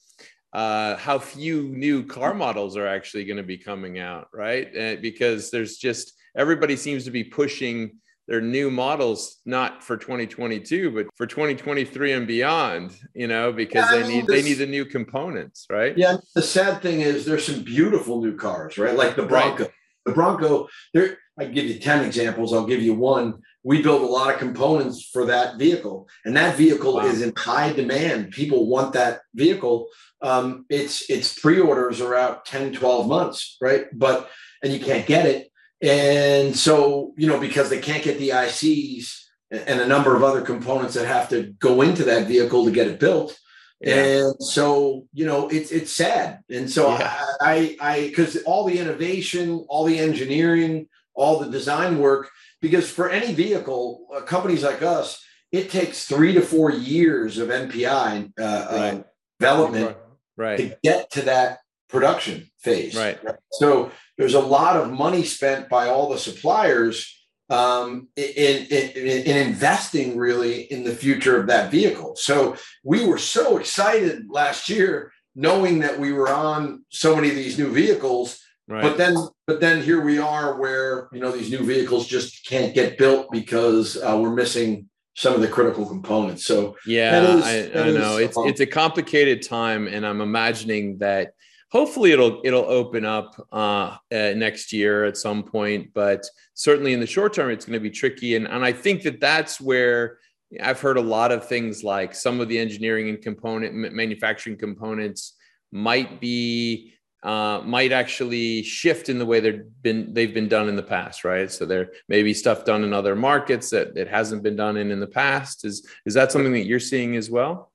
uh, 0.52 0.96
how 0.96 1.18
few 1.18 1.64
new 1.64 2.04
car 2.04 2.32
models 2.32 2.76
are 2.76 2.86
actually 2.86 3.24
going 3.24 3.36
to 3.36 3.42
be 3.42 3.58
coming 3.58 3.98
out, 3.98 4.28
right? 4.32 5.00
Because 5.02 5.50
there's 5.50 5.76
just 5.76 6.12
everybody 6.36 6.76
seems 6.76 7.04
to 7.04 7.10
be 7.10 7.24
pushing 7.24 7.98
their 8.26 8.40
new 8.40 8.70
models 8.70 9.40
not 9.44 9.82
for 9.82 9.96
2022 9.96 10.90
but 10.90 11.06
for 11.14 11.26
2023 11.26 12.12
and 12.12 12.26
beyond 12.26 12.96
you 13.14 13.26
know 13.26 13.52
because 13.52 13.90
Yeah, 13.90 14.02
they 14.02 14.08
need 14.08 14.26
they 14.26 14.42
need 14.42 14.54
the 14.54 14.66
new 14.66 14.84
components 14.84 15.66
right 15.70 15.96
Yeah, 15.96 16.16
the 16.34 16.42
sad 16.42 16.80
thing 16.82 17.00
is 17.00 17.24
there's 17.24 17.46
some 17.46 17.62
beautiful 17.62 18.22
new 18.22 18.36
cars, 18.36 18.78
right? 18.78 18.96
Like 18.96 19.16
the 19.16 19.22
Right. 19.26 19.56
Bronco. 19.56 19.72
The 20.06 20.12
Bronco, 20.12 20.68
there 20.92 21.18
I 21.38 21.44
can 21.44 21.54
give 21.54 21.64
you 21.66 21.78
10 21.80 22.04
examples. 22.04 22.52
I'll 22.52 22.66
give 22.66 22.80
you 22.82 22.94
one. 22.94 23.40
We 23.64 23.82
build 23.82 24.02
a 24.02 24.06
lot 24.06 24.32
of 24.32 24.38
components 24.38 25.08
for 25.12 25.24
that 25.26 25.58
vehicle, 25.58 26.06
and 26.24 26.36
that 26.36 26.56
vehicle 26.56 26.94
Wow. 26.96 27.06
is 27.06 27.22
in 27.22 27.32
high 27.36 27.72
demand. 27.72 28.30
People 28.30 28.68
want 28.68 28.92
that 28.92 29.22
vehicle. 29.34 29.88
Um, 30.22 30.64
it's 30.68 31.08
its 31.10 31.36
pre-orders 31.38 32.00
are 32.00 32.14
out 32.14 32.44
10, 32.44 32.72
12 32.74 33.08
months, 33.08 33.56
right? 33.60 33.86
But 33.92 34.28
and 34.62 34.72
you 34.72 34.78
can't 34.78 35.06
get 35.06 35.26
it. 35.26 35.48
And 35.84 36.56
so, 36.56 37.12
you 37.16 37.26
know, 37.26 37.38
because 37.38 37.68
they 37.68 37.80
can't 37.80 38.02
get 38.02 38.18
the 38.18 38.30
ICs 38.30 39.20
and 39.50 39.80
a 39.80 39.86
number 39.86 40.16
of 40.16 40.22
other 40.22 40.40
components 40.40 40.94
that 40.94 41.06
have 41.06 41.28
to 41.28 41.54
go 41.58 41.82
into 41.82 42.04
that 42.04 42.26
vehicle 42.26 42.64
to 42.64 42.70
get 42.70 42.86
it 42.88 42.98
built. 42.98 43.38
And 43.82 44.34
so, 44.40 45.06
you 45.12 45.26
know, 45.26 45.48
it's 45.48 45.70
it's 45.70 45.92
sad. 45.92 46.40
And 46.48 46.70
so 46.70 46.88
Yeah. 46.90 47.14
I 47.42 47.76
I 47.80 48.00
because 48.08 48.36
all 48.44 48.64
the 48.64 48.78
innovation, 48.78 49.66
all 49.68 49.84
the 49.84 49.98
engineering, 49.98 50.88
all 51.14 51.38
the 51.38 51.50
design 51.50 51.98
work, 51.98 52.30
because 52.62 52.88
for 52.90 53.10
any 53.10 53.34
vehicle, 53.34 54.06
uh, 54.14 54.22
companies 54.22 54.62
like 54.62 54.80
us, 54.80 55.22
it 55.52 55.68
takes 55.70 56.06
three 56.06 56.32
to 56.32 56.40
four 56.40 56.70
years 56.72 57.36
of 57.36 57.50
NPI 57.50 58.32
uh, 58.40 58.42
uh, 58.42 58.68
Right. 58.72 59.04
development 59.38 59.96
right 60.38 60.58
to 60.58 60.76
get 60.82 61.10
to 61.10 61.22
that 61.22 61.58
production 61.88 62.50
phase. 62.60 62.96
Right. 62.96 63.18
So 63.52 63.90
there's 64.18 64.34
a 64.34 64.40
lot 64.40 64.76
of 64.76 64.90
money 64.90 65.24
spent 65.24 65.68
by 65.68 65.88
all 65.88 66.10
the 66.10 66.18
suppliers 66.18 67.10
um, 67.50 68.08
in, 68.16 68.24
in, 68.70 68.90
in, 68.90 69.22
in 69.26 69.36
investing 69.48 70.16
really 70.16 70.62
in 70.62 70.82
the 70.84 70.94
future 70.94 71.38
of 71.38 71.46
that 71.48 71.70
vehicle. 71.70 72.16
So 72.16 72.56
we 72.82 73.06
were 73.06 73.18
so 73.18 73.58
excited 73.58 74.26
last 74.30 74.68
year 74.68 75.12
knowing 75.36 75.80
that 75.80 75.98
we 75.98 76.12
were 76.12 76.28
on 76.28 76.84
so 76.88 77.14
many 77.14 77.28
of 77.28 77.34
these 77.34 77.58
new 77.58 77.70
vehicles 77.72 78.40
right 78.68 78.82
but 78.82 78.96
then 78.96 79.16
but 79.46 79.60
then 79.60 79.82
here 79.82 80.00
we 80.00 80.18
are 80.18 80.58
where 80.58 81.08
you 81.12 81.20
know 81.20 81.32
these 81.32 81.50
new 81.50 81.64
vehicles 81.64 82.06
just 82.06 82.46
can't 82.46 82.72
get 82.72 82.96
built 82.96 83.30
because 83.32 83.96
uh, 83.96 84.16
we're 84.18 84.32
missing 84.34 84.88
some 85.16 85.34
of 85.34 85.40
the 85.40 85.48
critical 85.48 85.86
components 85.86 86.46
so 86.46 86.76
Yeah, 86.86 87.36
is- 87.36 87.44
I, 87.74 87.80
I 87.80 87.90
know 87.90 88.16
it's 88.16 88.36
it's 88.38 88.60
a 88.60 88.66
complicated 88.66 89.42
time, 89.42 89.86
and 89.86 90.06
I'm 90.06 90.20
imagining 90.20 90.98
that 90.98 91.34
hopefully 91.74 92.12
it'll 92.12 92.40
it'll 92.44 92.64
open 92.64 93.04
up 93.04 93.34
uh, 93.52 93.96
uh, 94.12 94.32
next 94.36 94.72
year 94.72 95.04
at 95.04 95.18
some 95.18 95.42
point. 95.42 95.92
But 95.92 96.24
certainly 96.54 96.94
in 96.94 97.00
the 97.00 97.06
short 97.06 97.34
term, 97.34 97.50
it's 97.50 97.66
going 97.66 97.74
to 97.74 97.80
be 97.80 97.90
tricky, 97.90 98.36
and 98.36 98.48
and 98.48 98.64
I 98.64 98.72
think 98.72 99.02
that 99.02 99.20
that's 99.20 99.60
where 99.60 100.18
I've 100.62 100.80
heard 100.80 100.96
a 100.96 101.02
lot 101.02 101.32
of 101.32 101.46
things 101.46 101.84
like 101.84 102.14
some 102.14 102.40
of 102.40 102.48
the 102.48 102.58
engineering 102.58 103.08
and 103.08 103.20
component 103.20 103.74
manufacturing 103.92 104.56
components 104.56 105.34
might 105.70 106.20
be. 106.20 106.92
Uh, 107.22 107.62
might 107.64 107.90
actually 107.90 108.62
shift 108.62 109.08
in 109.08 109.18
the 109.18 109.24
way 109.24 109.40
they've 109.40 109.62
been 109.80 110.12
they've 110.12 110.34
been 110.34 110.46
done 110.46 110.68
in 110.68 110.76
the 110.76 110.82
past, 110.82 111.24
right? 111.24 111.50
So 111.50 111.64
there 111.64 111.92
may 112.06 112.22
be 112.22 112.34
stuff 112.34 112.66
done 112.66 112.84
in 112.84 112.92
other 112.92 113.16
markets 113.16 113.70
that 113.70 113.96
it 113.96 114.08
hasn't 114.08 114.42
been 114.42 114.56
done 114.56 114.76
in 114.76 114.90
in 114.90 115.00
the 115.00 115.06
past. 115.06 115.64
Is 115.64 115.88
is 116.04 116.12
that 116.12 116.32
something 116.32 116.52
that 116.52 116.66
you're 116.66 116.78
seeing 116.78 117.16
as 117.16 117.30
well? 117.30 117.72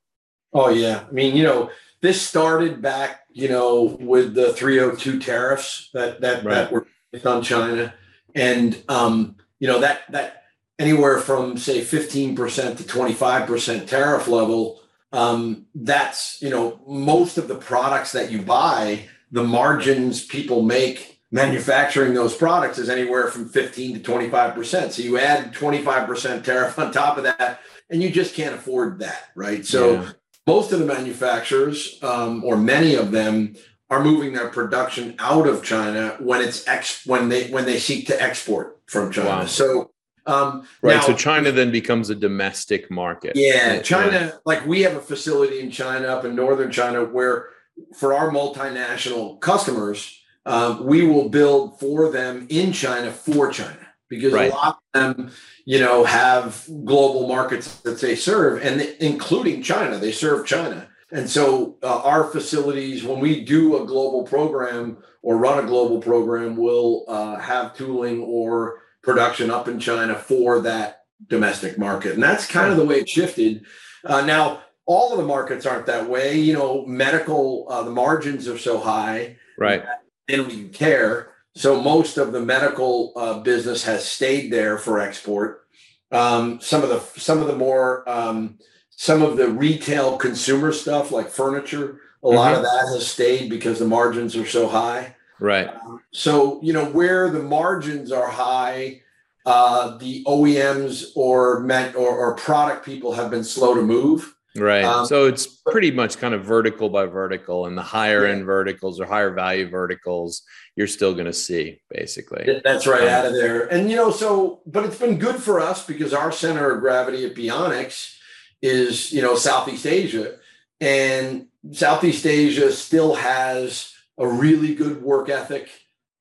Oh 0.53 0.69
yeah, 0.69 1.03
I 1.07 1.11
mean, 1.11 1.35
you 1.35 1.41
know, 1.41 1.71
this 2.01 2.21
started 2.21 2.81
back, 2.81 3.21
you 3.39 3.47
know, 3.47 3.97
with 3.99 4.33
the 4.33 4.53
302 4.53 5.19
tariffs 5.19 5.89
that 5.93 6.21
that 6.21 6.43
Right. 6.43 6.55
that 6.55 6.71
were 6.71 6.87
on 7.25 7.41
China, 7.41 7.93
and 8.35 8.81
um, 8.89 9.35
you 9.59 9.67
know 9.67 9.79
that 9.79 10.01
that 10.11 10.43
anywhere 10.77 11.19
from 11.19 11.57
say 11.57 11.81
15% 11.81 12.77
to 12.77 12.83
25% 12.83 13.87
tariff 13.87 14.27
level, 14.27 14.81
um, 15.11 15.65
that's 15.73 16.41
you 16.41 16.49
know 16.49 16.81
most 16.85 17.37
of 17.37 17.47
the 17.47 17.55
products 17.55 18.11
that 18.11 18.29
you 18.29 18.41
buy, 18.41 19.05
the 19.31 19.43
margins 19.43 20.25
people 20.25 20.61
make 20.61 21.21
manufacturing 21.31 22.13
those 22.13 22.35
products 22.35 22.77
is 22.77 22.89
anywhere 22.89 23.27
from 23.27 23.47
15 23.47 24.01
to 24.01 24.11
25%. 24.11 24.91
So 24.91 25.01
you 25.03 25.19
add 25.19 25.53
25% 25.53 26.43
tariff 26.43 26.79
on 26.79 26.91
top 26.91 27.17
of 27.17 27.23
that, 27.23 27.61
and 27.89 28.01
you 28.01 28.09
just 28.09 28.35
can't 28.35 28.55
afford 28.55 28.99
that, 28.99 29.29
right? 29.35 29.65
So 29.65 29.93
yeah. 29.93 30.11
Most 30.49 30.71
of 30.71 30.79
the 30.79 30.85
manufacturers, 30.85 31.99
um, 32.01 32.43
or 32.43 32.57
many 32.57 32.95
of 32.95 33.11
them, 33.11 33.55
are 33.91 34.03
moving 34.03 34.33
their 34.33 34.49
production 34.49 35.15
out 35.19 35.47
of 35.47 35.63
China 35.63 36.15
when 36.19 36.41
it's 36.41 36.67
ex 36.67 37.05
when 37.05 37.29
they 37.29 37.49
when 37.49 37.65
they 37.65 37.79
seek 37.79 38.07
to 38.07 38.21
export 38.21 38.79
from 38.87 39.11
China. 39.11 39.29
Wow. 39.29 39.45
So 39.45 39.91
um, 40.25 40.67
right. 40.81 40.95
Now, 40.95 41.01
so 41.01 41.13
China 41.13 41.51
then 41.51 41.71
becomes 41.71 42.09
a 42.09 42.15
domestic 42.15 42.91
market. 42.91 43.33
Yeah, 43.35 43.81
China. 43.81 44.39
Like 44.45 44.65
we 44.65 44.81
have 44.81 44.95
a 44.95 45.01
facility 45.01 45.59
in 45.59 45.71
China, 45.71 46.07
up 46.07 46.25
in 46.25 46.35
northern 46.35 46.71
China, 46.71 47.03
where 47.03 47.49
for 47.95 48.13
our 48.13 48.29
multinational 48.29 49.39
customers, 49.39 50.21
um, 50.45 50.85
we 50.85 51.07
will 51.07 51.29
build 51.29 51.79
for 51.79 52.11
them 52.11 52.45
in 52.49 52.71
China 52.71 53.11
for 53.11 53.51
China 53.51 53.88
because 54.09 54.33
right. 54.33 54.51
a 54.51 54.55
lot 54.55 54.79
of 54.93 55.15
them, 55.15 55.31
you 55.65 55.79
know, 55.79 56.03
have 56.03 56.67
global 56.83 57.27
markets 57.27 57.75
that 57.81 58.01
they 58.01 58.15
serve, 58.15 58.61
and 58.63 58.81
including 58.99 59.61
China, 59.61 59.97
they 59.97 60.11
serve 60.11 60.45
China. 60.45 60.87
And 61.11 61.29
so 61.29 61.77
uh, 61.81 62.01
our 62.01 62.25
facilities, 62.25 63.03
when 63.03 63.19
we 63.19 63.43
do 63.43 63.81
a 63.81 63.85
global 63.85 64.23
program 64.23 64.97
or 65.21 65.37
run 65.37 65.63
a 65.63 65.67
global 65.67 66.01
program, 66.01 66.55
will 66.55 67.05
uh, 67.07 67.37
have 67.39 67.75
tooling 67.75 68.21
or 68.21 68.81
production 69.01 69.49
up 69.49 69.67
in 69.67 69.79
China 69.79 70.15
for 70.15 70.59
that 70.61 71.05
domestic 71.27 71.77
market. 71.77 72.13
And 72.13 72.23
that's 72.23 72.45
kind 72.45 72.71
of 72.71 72.77
the 72.77 72.85
way 72.85 72.97
it 72.97 73.09
shifted. 73.09 73.65
Uh, 74.03 74.21
now, 74.21 74.61
all 74.85 75.11
of 75.11 75.17
the 75.17 75.25
markets 75.25 75.65
aren't 75.65 75.85
that 75.87 76.07
way. 76.07 76.37
You 76.37 76.53
know, 76.53 76.85
medical, 76.85 77.67
uh, 77.69 77.83
the 77.83 77.91
margins 77.91 78.47
are 78.47 78.57
so 78.57 78.79
high. 78.79 79.37
Right. 79.57 79.83
They 80.27 80.35
don't 80.35 80.51
even 80.51 80.69
care. 80.69 81.31
So 81.59 81.81
most 81.81 82.17
of 82.17 82.31
the 82.31 82.39
medical 82.39 83.11
uh, 83.17 83.39
business 83.39 83.83
has 83.83 84.07
stayed 84.07 84.49
there 84.49 84.77
for 84.77 85.01
export. 85.01 85.65
Um, 86.09 86.61
some 86.61 86.83
of 86.83 86.89
the 86.89 87.01
some 87.19 87.39
of 87.39 87.47
the 87.47 87.55
more 87.55 88.07
um, 88.09 88.57
some 88.91 89.21
of 89.21 89.35
the 89.35 89.49
retail 89.49 90.15
consumer 90.15 90.71
stuff 90.71 91.11
like 91.11 91.29
furniture, 91.29 91.99
a 92.23 92.27
mm-hmm. 92.27 92.37
lot 92.37 92.55
of 92.55 92.61
that 92.61 92.93
has 92.93 93.05
stayed 93.05 93.49
because 93.49 93.77
the 93.77 93.85
margins 93.85 94.37
are 94.37 94.45
so 94.45 94.69
high. 94.69 95.17
Right. 95.41 95.69
so, 96.13 96.61
you 96.61 96.71
know, 96.71 96.85
where 96.85 97.29
the 97.29 97.43
margins 97.43 98.13
are 98.13 98.29
high, 98.29 99.01
uh, 99.45 99.97
the 99.97 100.23
OEMs 100.25 101.11
or, 101.15 101.59
met, 101.61 101.95
or, 101.95 102.09
or 102.09 102.35
product 102.35 102.85
people 102.85 103.13
have 103.13 103.29
been 103.29 103.43
slow 103.43 103.73
to 103.73 103.81
move. 103.81 104.33
Right. 104.55 104.83
Um, 104.83 105.05
so 105.05 105.27
it's 105.27 105.45
pretty 105.45 105.91
much 105.91 106.17
kind 106.17 106.33
of 106.33 106.43
vertical 106.43 106.89
by 106.89 107.05
vertical, 107.05 107.67
and 107.67 107.77
the 107.77 107.83
higher 107.83 108.25
yeah. 108.25 108.33
end 108.33 108.45
verticals 108.45 108.99
or 108.99 109.05
higher 109.05 109.31
value 109.31 109.69
verticals, 109.69 110.41
you're 110.75 110.87
still 110.87 111.13
going 111.13 111.27
to 111.27 111.33
see 111.33 111.79
basically. 111.89 112.59
That's 112.63 112.87
right 112.87 113.03
um, 113.03 113.09
out 113.09 113.25
of 113.27 113.33
there. 113.33 113.67
And, 113.67 113.89
you 113.89 113.95
know, 113.95 114.09
so, 114.09 114.61
but 114.65 114.85
it's 114.85 114.97
been 114.97 115.19
good 115.19 115.35
for 115.35 115.59
us 115.59 115.85
because 115.85 116.13
our 116.13 116.31
center 116.31 116.71
of 116.71 116.81
gravity 116.81 117.25
at 117.25 117.35
Beyonics 117.35 118.15
is, 118.61 119.11
you 119.11 119.21
know, 119.21 119.35
Southeast 119.35 119.85
Asia. 119.85 120.37
And 120.81 121.47
Southeast 121.71 122.25
Asia 122.25 122.71
still 122.71 123.15
has 123.15 123.93
a 124.17 124.27
really 124.27 124.73
good 124.73 125.01
work 125.01 125.29
ethic 125.29 125.69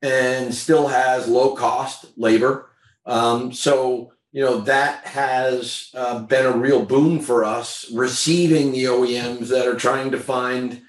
and 0.01 0.53
still 0.53 0.87
has 0.87 1.27
low 1.27 1.55
cost 1.55 2.05
labor. 2.15 2.69
Um, 3.05 3.53
so, 3.53 4.13
you 4.31 4.43
know, 4.43 4.59
that 4.61 5.05
has 5.05 5.89
uh, 5.95 6.19
been 6.19 6.45
a 6.45 6.57
real 6.57 6.85
boon 6.85 7.19
for 7.19 7.43
us 7.43 7.89
receiving 7.91 8.71
the 8.71 8.85
OEMs 8.85 9.47
that 9.47 9.67
are 9.67 9.75
trying 9.75 10.11
to 10.11 10.19
find 10.19 10.81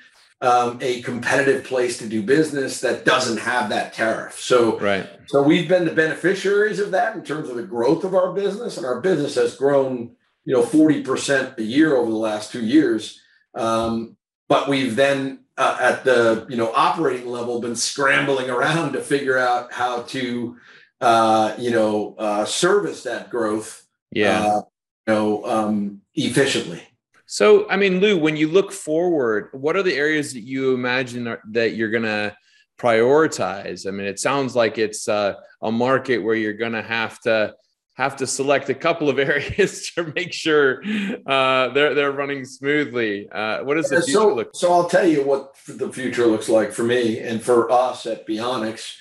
um, 0.42 0.78
a 0.80 1.02
competitive 1.02 1.64
place 1.64 1.98
to 1.98 2.08
do 2.08 2.22
business 2.22 2.80
that 2.80 3.04
doesn't 3.04 3.38
have 3.38 3.68
that 3.70 3.92
tariff. 3.92 4.38
So, 4.40 4.78
right. 4.78 5.08
So 5.26 5.42
we've 5.42 5.68
been 5.68 5.84
the 5.84 5.92
beneficiaries 5.92 6.78
of 6.78 6.90
that 6.92 7.14
in 7.14 7.22
terms 7.22 7.48
of 7.48 7.56
the 7.56 7.62
growth 7.62 8.04
of 8.04 8.14
our 8.14 8.32
business, 8.32 8.76
and 8.76 8.86
our 8.86 9.00
business 9.00 9.34
has 9.34 9.56
grown, 9.56 10.16
you 10.44 10.54
know, 10.54 10.62
forty 10.62 11.02
percent 11.02 11.58
a 11.58 11.62
year 11.62 11.96
over 11.96 12.10
the 12.10 12.16
last 12.16 12.52
two 12.52 12.64
years. 12.64 13.20
Um, 13.54 14.16
but 14.48 14.68
we've 14.68 14.96
then 14.96 15.40
uh, 15.58 15.76
at 15.80 16.04
the 16.04 16.46
you 16.48 16.56
know 16.56 16.72
operating 16.74 17.28
level 17.28 17.60
been 17.60 17.76
scrambling 17.76 18.48
around 18.50 18.94
to 18.94 19.00
figure 19.02 19.38
out 19.38 19.72
how 19.72 20.02
to 20.02 20.56
uh, 21.00 21.54
you 21.58 21.70
know 21.70 22.14
uh, 22.18 22.44
service 22.44 23.02
that 23.04 23.30
growth 23.30 23.86
yeah 24.12 24.44
uh, 24.44 24.62
you 25.06 25.14
know 25.14 25.44
um, 25.44 26.00
efficiently 26.14 26.82
so 27.26 27.68
i 27.70 27.76
mean 27.76 28.00
lou 28.00 28.18
when 28.18 28.36
you 28.36 28.48
look 28.48 28.72
forward 28.72 29.48
what 29.52 29.76
are 29.76 29.82
the 29.82 29.94
areas 29.94 30.32
that 30.32 30.42
you 30.42 30.74
imagine 30.74 31.28
are, 31.28 31.40
that 31.50 31.74
you're 31.74 31.90
going 31.90 32.02
to 32.02 32.34
prioritize 32.78 33.86
i 33.86 33.90
mean 33.90 34.06
it 34.06 34.18
sounds 34.18 34.56
like 34.56 34.78
it's 34.78 35.08
uh, 35.08 35.34
a 35.62 35.70
market 35.70 36.18
where 36.18 36.34
you're 36.34 36.52
going 36.52 36.72
to 36.72 36.82
have 36.82 37.20
to 37.20 37.54
have 38.00 38.16
to 38.16 38.26
select 38.26 38.70
a 38.70 38.74
couple 38.74 39.08
of 39.08 39.18
areas 39.30 39.90
to 39.90 40.12
make 40.14 40.32
sure 40.32 40.82
uh, 41.26 41.68
they're 41.68 41.94
they're 41.94 42.12
running 42.12 42.44
smoothly. 42.44 43.28
Uh, 43.30 43.62
what 43.64 43.74
does 43.74 43.90
the 43.90 44.02
future 44.02 44.12
so, 44.12 44.34
look? 44.34 44.50
So 44.54 44.72
I'll 44.72 44.88
tell 44.88 45.06
you 45.06 45.22
what 45.22 45.54
the 45.68 45.92
future 45.92 46.26
looks 46.26 46.48
like 46.48 46.72
for 46.72 46.82
me 46.82 47.18
and 47.18 47.42
for 47.42 47.70
us 47.70 48.06
at 48.06 48.26
Beyonics, 48.26 48.96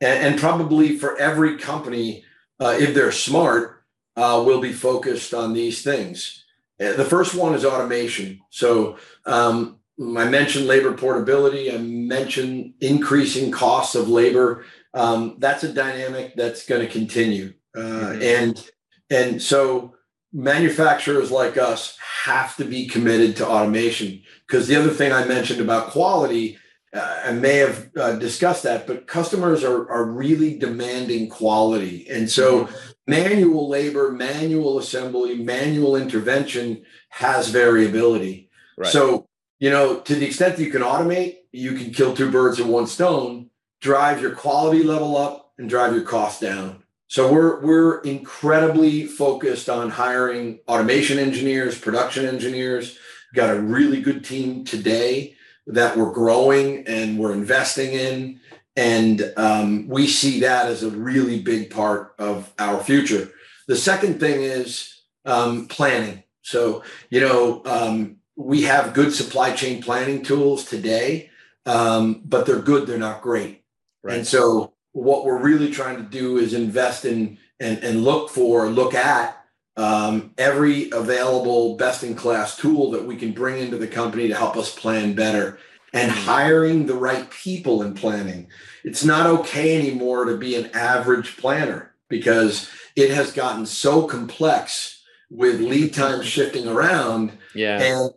and, 0.00 0.26
and 0.26 0.40
probably 0.40 0.98
for 0.98 1.16
every 1.16 1.58
company 1.58 2.24
uh, 2.60 2.76
if 2.78 2.94
they're 2.94 3.12
smart, 3.12 3.84
uh, 4.16 4.42
will 4.44 4.60
be 4.60 4.72
focused 4.72 5.34
on 5.34 5.52
these 5.52 5.82
things. 5.82 6.44
Uh, 6.80 6.92
the 6.94 7.04
first 7.04 7.34
one 7.34 7.54
is 7.54 7.64
automation. 7.64 8.40
So 8.50 8.96
um, 9.26 9.78
I 10.00 10.28
mentioned 10.28 10.66
labor 10.66 10.92
portability. 10.92 11.72
I 11.72 11.78
mentioned 11.78 12.74
increasing 12.80 13.50
costs 13.50 13.94
of 13.94 14.08
labor. 14.08 14.64
Um, 14.94 15.36
that's 15.38 15.64
a 15.64 15.72
dynamic 15.72 16.34
that's 16.36 16.66
going 16.66 16.80
to 16.80 16.92
continue. 16.92 17.52
Uh, 17.76 17.80
mm-hmm. 17.80 18.22
and 18.22 18.70
and 19.10 19.42
so 19.42 19.94
manufacturers 20.32 21.30
like 21.30 21.56
us 21.56 21.96
have 22.24 22.56
to 22.56 22.64
be 22.64 22.86
committed 22.86 23.36
to 23.36 23.46
automation 23.46 24.22
because 24.46 24.66
the 24.66 24.76
other 24.76 24.90
thing 24.90 25.12
I 25.12 25.24
mentioned 25.24 25.60
about 25.60 25.90
quality, 25.90 26.58
uh, 26.96 27.20
I 27.24 27.32
may 27.32 27.56
have 27.56 27.90
uh, 27.96 28.16
discussed 28.16 28.62
that, 28.64 28.86
but 28.86 29.06
customers 29.06 29.64
are 29.64 29.88
are 29.90 30.04
really 30.04 30.58
demanding 30.58 31.28
quality, 31.28 32.06
and 32.08 32.30
so 32.30 32.68
manual 33.06 33.68
labor, 33.68 34.10
manual 34.10 34.78
assembly, 34.78 35.36
manual 35.36 35.96
intervention 35.96 36.84
has 37.10 37.48
variability. 37.48 38.50
Right. 38.76 38.90
So 38.90 39.28
you 39.58 39.70
know, 39.70 40.00
to 40.00 40.14
the 40.14 40.26
extent 40.26 40.56
that 40.56 40.64
you 40.64 40.70
can 40.70 40.82
automate, 40.82 41.36
you 41.52 41.72
can 41.72 41.92
kill 41.92 42.14
two 42.14 42.30
birds 42.30 42.58
with 42.58 42.68
one 42.68 42.86
stone, 42.86 43.50
drive 43.80 44.20
your 44.20 44.34
quality 44.34 44.82
level 44.82 45.16
up, 45.16 45.52
and 45.58 45.68
drive 45.70 45.94
your 45.94 46.04
cost 46.04 46.40
down. 46.40 46.82
So 47.08 47.32
we're 47.32 47.64
we're 47.64 48.00
incredibly 48.00 49.06
focused 49.06 49.68
on 49.68 49.90
hiring 49.90 50.58
automation 50.68 51.18
engineers, 51.18 51.78
production 51.78 52.26
engineers. 52.26 52.98
We've 53.32 53.42
got 53.42 53.56
a 53.56 53.60
really 53.60 54.00
good 54.00 54.24
team 54.24 54.64
today 54.64 55.35
that 55.66 55.96
we're 55.96 56.12
growing 56.12 56.86
and 56.86 57.18
we're 57.18 57.32
investing 57.32 57.92
in, 57.92 58.40
and 58.76 59.32
um, 59.36 59.88
we 59.88 60.06
see 60.06 60.40
that 60.40 60.66
as 60.66 60.82
a 60.82 60.90
really 60.90 61.40
big 61.40 61.70
part 61.70 62.14
of 62.18 62.52
our 62.58 62.82
future. 62.82 63.30
The 63.68 63.76
second 63.76 64.20
thing 64.20 64.42
is 64.42 65.02
um, 65.24 65.66
planning. 65.66 66.22
So 66.42 66.82
you 67.10 67.20
know 67.20 67.62
um, 67.64 68.16
we 68.36 68.62
have 68.62 68.94
good 68.94 69.12
supply 69.12 69.52
chain 69.52 69.82
planning 69.82 70.22
tools 70.22 70.64
today, 70.64 71.30
um, 71.64 72.22
but 72.24 72.46
they're 72.46 72.60
good. 72.60 72.86
They're 72.86 72.98
not 72.98 73.22
great. 73.22 73.64
Right. 74.02 74.18
And 74.18 74.26
so 74.26 74.74
what 74.92 75.24
we're 75.24 75.42
really 75.42 75.70
trying 75.70 75.96
to 75.96 76.02
do 76.02 76.38
is 76.38 76.54
invest 76.54 77.04
in 77.04 77.38
and, 77.60 77.82
and 77.82 78.04
look 78.04 78.30
for, 78.30 78.68
look 78.68 78.94
at 78.94 79.44
um, 79.76 80.32
every 80.38 80.90
available 80.90 81.76
best 81.76 82.02
in 82.02 82.14
class 82.14 82.56
tool 82.56 82.90
that 82.92 83.04
we 83.04 83.16
can 83.16 83.32
bring 83.32 83.62
into 83.62 83.76
the 83.76 83.86
company 83.86 84.28
to 84.28 84.34
help 84.34 84.56
us 84.56 84.74
plan 84.74 85.14
better 85.14 85.58
and 85.92 86.10
mm-hmm. 86.10 86.20
hiring 86.20 86.86
the 86.86 86.94
right 86.94 87.28
people 87.30 87.82
in 87.82 87.94
planning. 87.94 88.48
It's 88.84 89.04
not 89.04 89.26
okay 89.26 89.78
anymore 89.78 90.24
to 90.26 90.36
be 90.36 90.54
an 90.54 90.70
average 90.74 91.36
planner 91.36 91.94
because 92.08 92.70
it 92.94 93.10
has 93.10 93.32
gotten 93.32 93.66
so 93.66 94.06
complex 94.06 95.02
with 95.30 95.60
lead 95.60 95.92
times 95.92 96.26
shifting 96.26 96.66
around. 96.66 97.32
Yeah. 97.54 97.82
And 97.82 98.10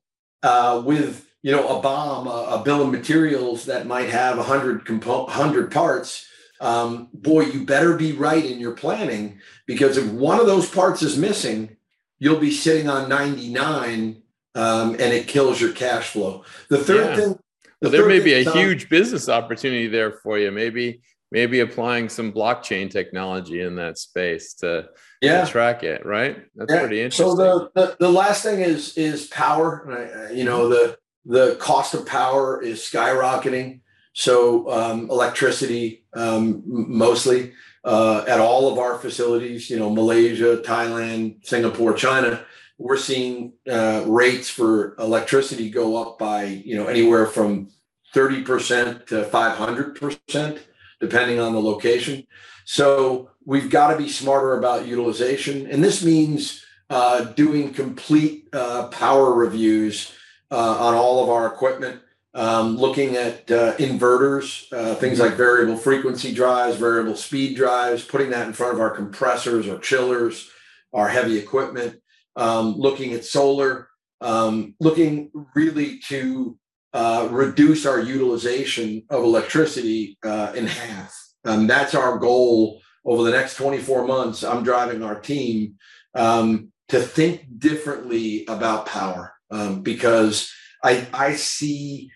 uh, 0.43 0.81
with 0.85 1.27
you 1.41 1.51
know 1.51 1.79
a 1.79 1.81
BOM, 1.81 2.27
a, 2.27 2.59
a 2.59 2.63
bill 2.63 2.83
of 2.83 2.91
materials 2.91 3.65
that 3.65 3.87
might 3.87 4.09
have 4.09 4.37
a 4.37 4.43
hundred 4.43 4.85
compo- 4.85 5.27
hundred 5.27 5.71
parts, 5.71 6.28
um, 6.59 7.09
boy, 7.13 7.41
you 7.41 7.65
better 7.65 7.95
be 7.95 8.11
right 8.11 8.43
in 8.43 8.59
your 8.59 8.73
planning 8.73 9.39
because 9.65 9.97
if 9.97 10.11
one 10.11 10.39
of 10.39 10.45
those 10.45 10.69
parts 10.69 11.01
is 11.01 11.17
missing, 11.17 11.77
you'll 12.17 12.39
be 12.39 12.51
sitting 12.51 12.89
on 12.89 13.09
99 13.09 14.21
um, 14.55 14.91
and 14.91 15.01
it 15.01 15.27
kills 15.27 15.61
your 15.61 15.71
cash 15.71 16.09
flow. 16.09 16.43
The 16.69 16.79
third 16.79 17.05
yeah. 17.05 17.15
thing, 17.15 17.39
the 17.81 17.89
well, 17.89 17.91
there 17.91 18.07
may 18.07 18.19
be 18.19 18.33
a 18.33 18.51
huge 18.51 18.89
business 18.89 19.29
opportunity 19.29 19.87
there 19.87 20.11
for 20.11 20.37
you. 20.37 20.51
Maybe 20.51 21.01
maybe 21.31 21.59
applying 21.59 22.09
some 22.09 22.31
blockchain 22.33 22.89
technology 22.89 23.61
in 23.61 23.75
that 23.75 23.97
space 23.97 24.55
to, 24.55 24.89
yeah. 25.21 25.45
to 25.45 25.51
track 25.51 25.83
it, 25.83 26.05
right? 26.05 26.43
That's 26.55 26.73
yeah. 26.73 26.79
pretty 26.79 27.01
interesting. 27.01 27.27
So 27.27 27.35
the, 27.35 27.71
the, 27.75 27.97
the 27.99 28.09
last 28.09 28.43
thing 28.43 28.61
is 28.61 28.97
is 28.97 29.27
power. 29.27 30.29
You 30.33 30.43
know, 30.43 30.67
the 30.67 30.97
the 31.25 31.55
cost 31.55 31.93
of 31.93 32.05
power 32.05 32.61
is 32.61 32.79
skyrocketing. 32.79 33.81
So 34.19 34.69
um, 34.69 35.09
electricity 35.09 36.03
um, 36.13 36.61
mostly 36.65 37.53
uh, 37.85 38.25
at 38.27 38.41
all 38.41 38.69
of 38.69 38.77
our 38.77 38.99
facilities, 38.99 39.69
you 39.69 39.79
know, 39.79 39.89
Malaysia, 39.89 40.57
Thailand, 40.57 41.45
Singapore, 41.47 41.93
China, 41.93 42.43
we're 42.77 42.97
seeing 42.97 43.53
uh, 43.71 44.03
rates 44.05 44.49
for 44.49 44.97
electricity 44.99 45.69
go 45.69 45.95
up 45.95 46.19
by, 46.19 46.43
you 46.43 46.75
know, 46.75 46.87
anywhere 46.87 47.27
from 47.27 47.69
30% 48.13 49.07
to 49.07 49.23
500%, 49.23 50.59
depending 50.99 51.39
on 51.39 51.53
the 51.53 51.61
location. 51.61 52.27
So 52.65 53.31
we've 53.45 53.69
got 53.69 53.91
to 53.93 53.97
be 53.97 54.09
smarter 54.09 54.57
about 54.57 54.85
utilization. 54.85 55.65
And 55.67 55.81
this 55.81 56.03
means 56.03 56.65
uh, 56.89 57.23
doing 57.23 57.71
complete 57.71 58.49
uh, 58.51 58.87
power 58.89 59.33
reviews 59.33 60.11
uh, 60.51 60.87
on 60.87 60.93
all 60.93 61.23
of 61.23 61.29
our 61.29 61.47
equipment, 61.47 62.01
um, 62.33 62.77
looking 62.77 63.15
at 63.15 63.49
uh, 63.51 63.75
inverters, 63.77 64.71
uh, 64.71 64.95
things 64.95 65.19
like 65.19 65.33
variable 65.33 65.77
frequency 65.77 66.33
drives, 66.33 66.77
variable 66.77 67.15
speed 67.15 67.55
drives, 67.55 68.03
putting 68.03 68.29
that 68.29 68.47
in 68.47 68.53
front 68.53 68.73
of 68.73 68.79
our 68.79 68.91
compressors 68.91 69.67
or 69.67 69.79
chillers, 69.79 70.49
our 70.93 71.07
heavy 71.07 71.37
equipment, 71.37 71.99
um, 72.35 72.75
looking 72.75 73.13
at 73.13 73.25
solar, 73.25 73.89
um, 74.21 74.75
looking 74.79 75.31
really 75.55 75.99
to 75.99 76.57
uh, 76.93 77.27
reduce 77.31 77.85
our 77.85 77.99
utilization 77.99 79.03
of 79.09 79.23
electricity 79.23 80.17
uh, 80.23 80.53
in 80.55 80.67
half. 80.67 81.15
Um, 81.45 81.67
that's 81.67 81.95
our 81.95 82.17
goal 82.17 82.81
over 83.05 83.23
the 83.23 83.31
next 83.31 83.55
24 83.55 84.05
months. 84.05 84.43
I'm 84.43 84.63
driving 84.63 85.03
our 85.03 85.19
team 85.19 85.75
um, 86.13 86.71
to 86.89 86.99
think 86.99 87.45
differently 87.57 88.45
about 88.47 88.85
power 88.85 89.33
um, 89.51 89.81
because 89.81 90.51
I, 90.83 91.07
I 91.13 91.33
see 91.33 92.11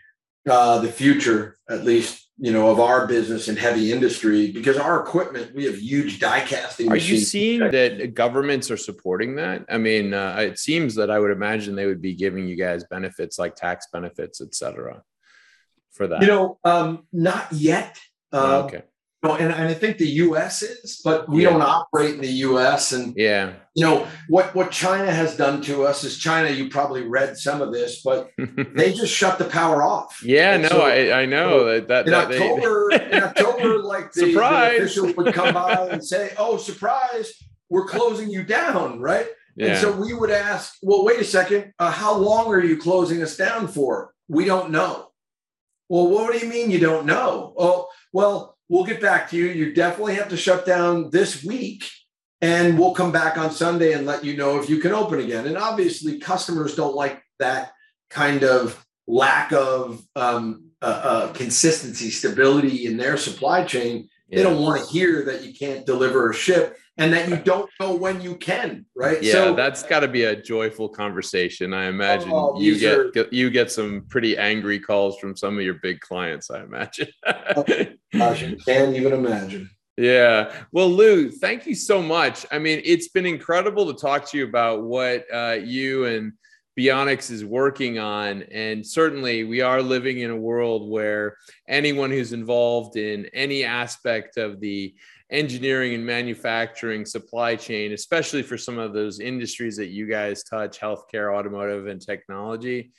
uh, 0.50 0.80
the 0.80 0.92
future, 0.92 1.58
at 1.70 1.84
least 1.84 2.20
you 2.40 2.52
know, 2.52 2.70
of 2.70 2.80
our 2.80 3.06
business 3.06 3.48
and 3.48 3.60
heavy 3.60 3.92
industry 3.92 4.52
because 4.52 4.76
our 4.76 5.02
equipment, 5.02 5.54
we 5.54 5.66
have 5.66 5.78
huge 5.78 6.20
die 6.20 6.42
casting. 6.42 6.92
Are 6.92 6.96
you 6.96 7.18
seeing 7.18 7.60
that 7.60 8.16
governments 8.16 8.72
are 8.72 8.78
supporting 8.78 9.36
that? 9.36 9.66
I 9.70 9.78
mean, 9.78 10.14
uh, 10.14 10.36
it 10.40 10.58
seems 10.58 10.96
that 10.96 11.12
I 11.12 11.20
would 11.20 11.32
imagine 11.32 11.76
they 11.76 11.86
would 11.86 12.02
be 12.02 12.16
giving 12.16 12.48
you 12.48 12.56
guys 12.56 12.84
benefits 12.86 13.38
like 13.38 13.56
tax 13.56 13.88
benefits, 13.94 14.42
et 14.42 14.56
cetera, 14.56 15.04
for 15.92 16.08
that. 16.08 16.22
You 16.22 16.28
know, 16.28 16.60
um, 16.64 17.06
not 17.14 17.52
yet. 17.52 18.00
Uh, 18.32 18.64
okay 18.66 18.84
and, 19.24 19.54
and 19.54 19.70
I 19.70 19.74
think 19.74 19.98
the 19.98 20.08
U.S. 20.08 20.62
is, 20.62 21.00
but 21.04 21.30
we 21.30 21.44
yeah. 21.44 21.52
don't 21.52 21.62
operate 21.62 22.16
in 22.16 22.22
the 22.22 22.28
U.S. 22.28 22.92
And 22.92 23.14
yeah, 23.16 23.54
you 23.74 23.86
know 23.86 24.06
what 24.28 24.54
what 24.54 24.70
China 24.72 25.12
has 25.12 25.38
done 25.38 25.62
to 25.64 25.84
us 25.84 26.04
is 26.04 26.18
China. 26.18 26.50
You 26.50 26.70
probably 26.70 27.04
read 27.04 27.38
some 27.38 27.62
of 27.62 27.72
this, 27.72 28.02
but 28.04 28.32
they 28.76 28.94
just 28.94 29.14
shut 29.14 29.38
the 29.38 29.46
power 29.46 29.82
off. 29.82 30.22
Yeah, 30.24 30.56
and 30.56 30.64
no, 30.64 30.70
so, 30.70 30.82
I, 30.82 31.22
I 31.22 31.26
know 31.26 31.66
that, 31.66 31.88
that 31.88 32.06
in 32.06 32.12
that 32.12 32.32
October. 32.32 32.90
They... 32.92 33.18
in 33.18 33.24
October, 33.24 33.80
like 33.80 34.12
the, 34.12 34.34
the 34.34 34.76
officials 34.76 35.16
would 35.16 35.34
come 35.34 35.54
by 35.54 35.74
and 35.92 36.04
say, 36.04 36.34
"Oh, 36.38 36.58
surprise, 36.58 37.32
we're 37.70 37.86
closing 37.86 38.30
you 38.30 38.44
down," 38.44 39.00
right? 39.00 39.28
Yeah. 39.56 39.68
And 39.68 39.78
so 39.78 39.92
we 39.94 40.14
would 40.14 40.32
ask, 40.32 40.76
"Well, 40.82 41.06
wait 41.06 41.22
a 41.22 41.26
second, 41.26 41.74
uh, 41.80 41.92
how 41.92 42.18
long 42.18 42.54
are 42.54 42.64
you 42.64 42.76
closing 42.76 43.24
us 43.24 43.38
down 43.38 43.70
for?" 43.70 44.14
We 44.28 44.44
don't 44.46 44.72
know. 44.72 45.12
Well, 45.88 46.08
what 46.08 46.34
do 46.34 46.40
you 46.40 46.52
mean 46.52 46.72
you 46.72 46.80
don't 46.80 47.06
know? 47.06 47.54
Oh, 47.58 47.88
well 48.12 48.53
we'll 48.74 48.84
get 48.84 49.00
back 49.00 49.30
to 49.30 49.38
you. 49.38 49.46
You 49.46 49.72
definitely 49.72 50.16
have 50.16 50.30
to 50.30 50.36
shut 50.36 50.66
down 50.66 51.12
this 51.12 51.44
week 51.44 51.88
and 52.42 52.78
we'll 52.78 52.96
come 52.96 53.12
back 53.12 53.38
on 53.38 53.52
Sunday 53.52 53.94
and 53.94 54.08
let 54.08 54.24
you 54.24 54.36
know 54.36 54.60
if 54.60 54.68
you 54.68 54.80
can 54.80 54.92
open 54.92 55.20
again. 55.20 55.46
And 55.46 55.60
obviously, 55.60 56.18
customers 56.18 56.76
don't 56.76 56.96
like 56.96 57.22
that 57.38 57.72
kind 58.10 58.44
of 58.44 58.84
lack 59.06 59.54
of 59.54 60.04
um, 60.16 60.72
uh, 60.82 61.02
uh, 61.04 61.34
consistency, 61.34 62.10
stability 62.10 62.88
in 62.88 62.98
their 62.98 63.16
supply 63.16 63.64
chain. 63.64 64.10
Yeah. 64.34 64.38
They 64.38 64.50
don't 64.50 64.64
want 64.64 64.82
to 64.82 64.88
hear 64.92 65.24
that 65.26 65.44
you 65.44 65.54
can't 65.54 65.86
deliver 65.86 66.32
a 66.32 66.34
ship 66.34 66.76
and 66.98 67.14
that 67.14 67.30
you 67.30 67.38
don't 67.38 67.70
know 67.80 67.96
when 67.96 68.20
you 68.20 68.36
can, 68.36 68.86
right? 68.96 69.22
Yeah, 69.22 69.34
so, 69.34 69.54
that's 69.54 69.84
got 69.84 70.00
to 70.00 70.08
be 70.08 70.24
a 70.24 70.36
joyful 70.36 70.90
conversation. 70.90 71.72
I 71.72 71.86
imagine 71.86 72.32
oh, 72.32 72.60
you 72.60 72.80
get, 72.80 72.98
are, 72.98 73.12
get, 73.12 73.32
you 73.32 73.52
get 73.52 73.72
some 73.72 74.06
pretty 74.10 74.36
angry 74.36 74.80
calls 74.80 75.20
from 75.20 75.38
some 75.38 75.58
of 75.60 75.64
your 75.64 75.76
big 75.76 76.00
clients. 76.00 76.50
I 76.50 76.64
imagine. 76.64 77.10
gosh, 77.26 78.44
I 78.44 78.56
can't 78.66 78.96
even 78.96 79.14
imagine. 79.14 79.70
Yeah. 79.98 80.52
Well, 80.72 80.90
Lou, 80.90 81.30
thank 81.30 81.68
you 81.68 81.76
so 81.76 82.02
much. 82.02 82.48
I 82.52 82.58
mean, 82.58 82.82
it's 82.84 83.10
been 83.10 83.28
incredible 83.28 83.94
to 83.94 84.00
talk 84.00 84.28
to 84.32 84.38
you 84.40 84.46
about 84.46 84.84
what 84.84 85.26
uh, 85.32 85.60
you 85.64 86.06
and 86.06 86.34
Beyonics 86.78 87.30
is 87.30 87.46
working 87.46 88.00
on. 88.00 88.44
And 88.44 88.86
certainly, 88.86 89.44
we 89.44 89.62
are 89.62 89.82
living 89.82 90.20
in 90.20 90.32
a 90.32 90.36
world 90.36 90.90
where 90.90 91.38
anyone 91.68 92.10
who's 92.10 92.34
involved 92.34 92.98
in 92.98 93.28
any 93.34 93.64
aspect 93.64 94.38
of 94.38 94.60
the 94.60 94.96
engineering 95.30 95.94
and 95.94 96.06
manufacturing 96.06 97.06
supply 97.06 97.56
chain, 97.56 97.94
especially 97.94 98.44
for 98.44 98.58
some 98.58 98.78
of 98.78 98.94
those 98.94 99.20
industries 99.20 99.78
that 99.78 99.88
you 99.88 100.08
guys 100.08 100.44
touch, 100.44 100.80
healthcare, 100.80 101.36
automotive, 101.36 101.88
and 101.88 102.02
technology. 102.02 102.92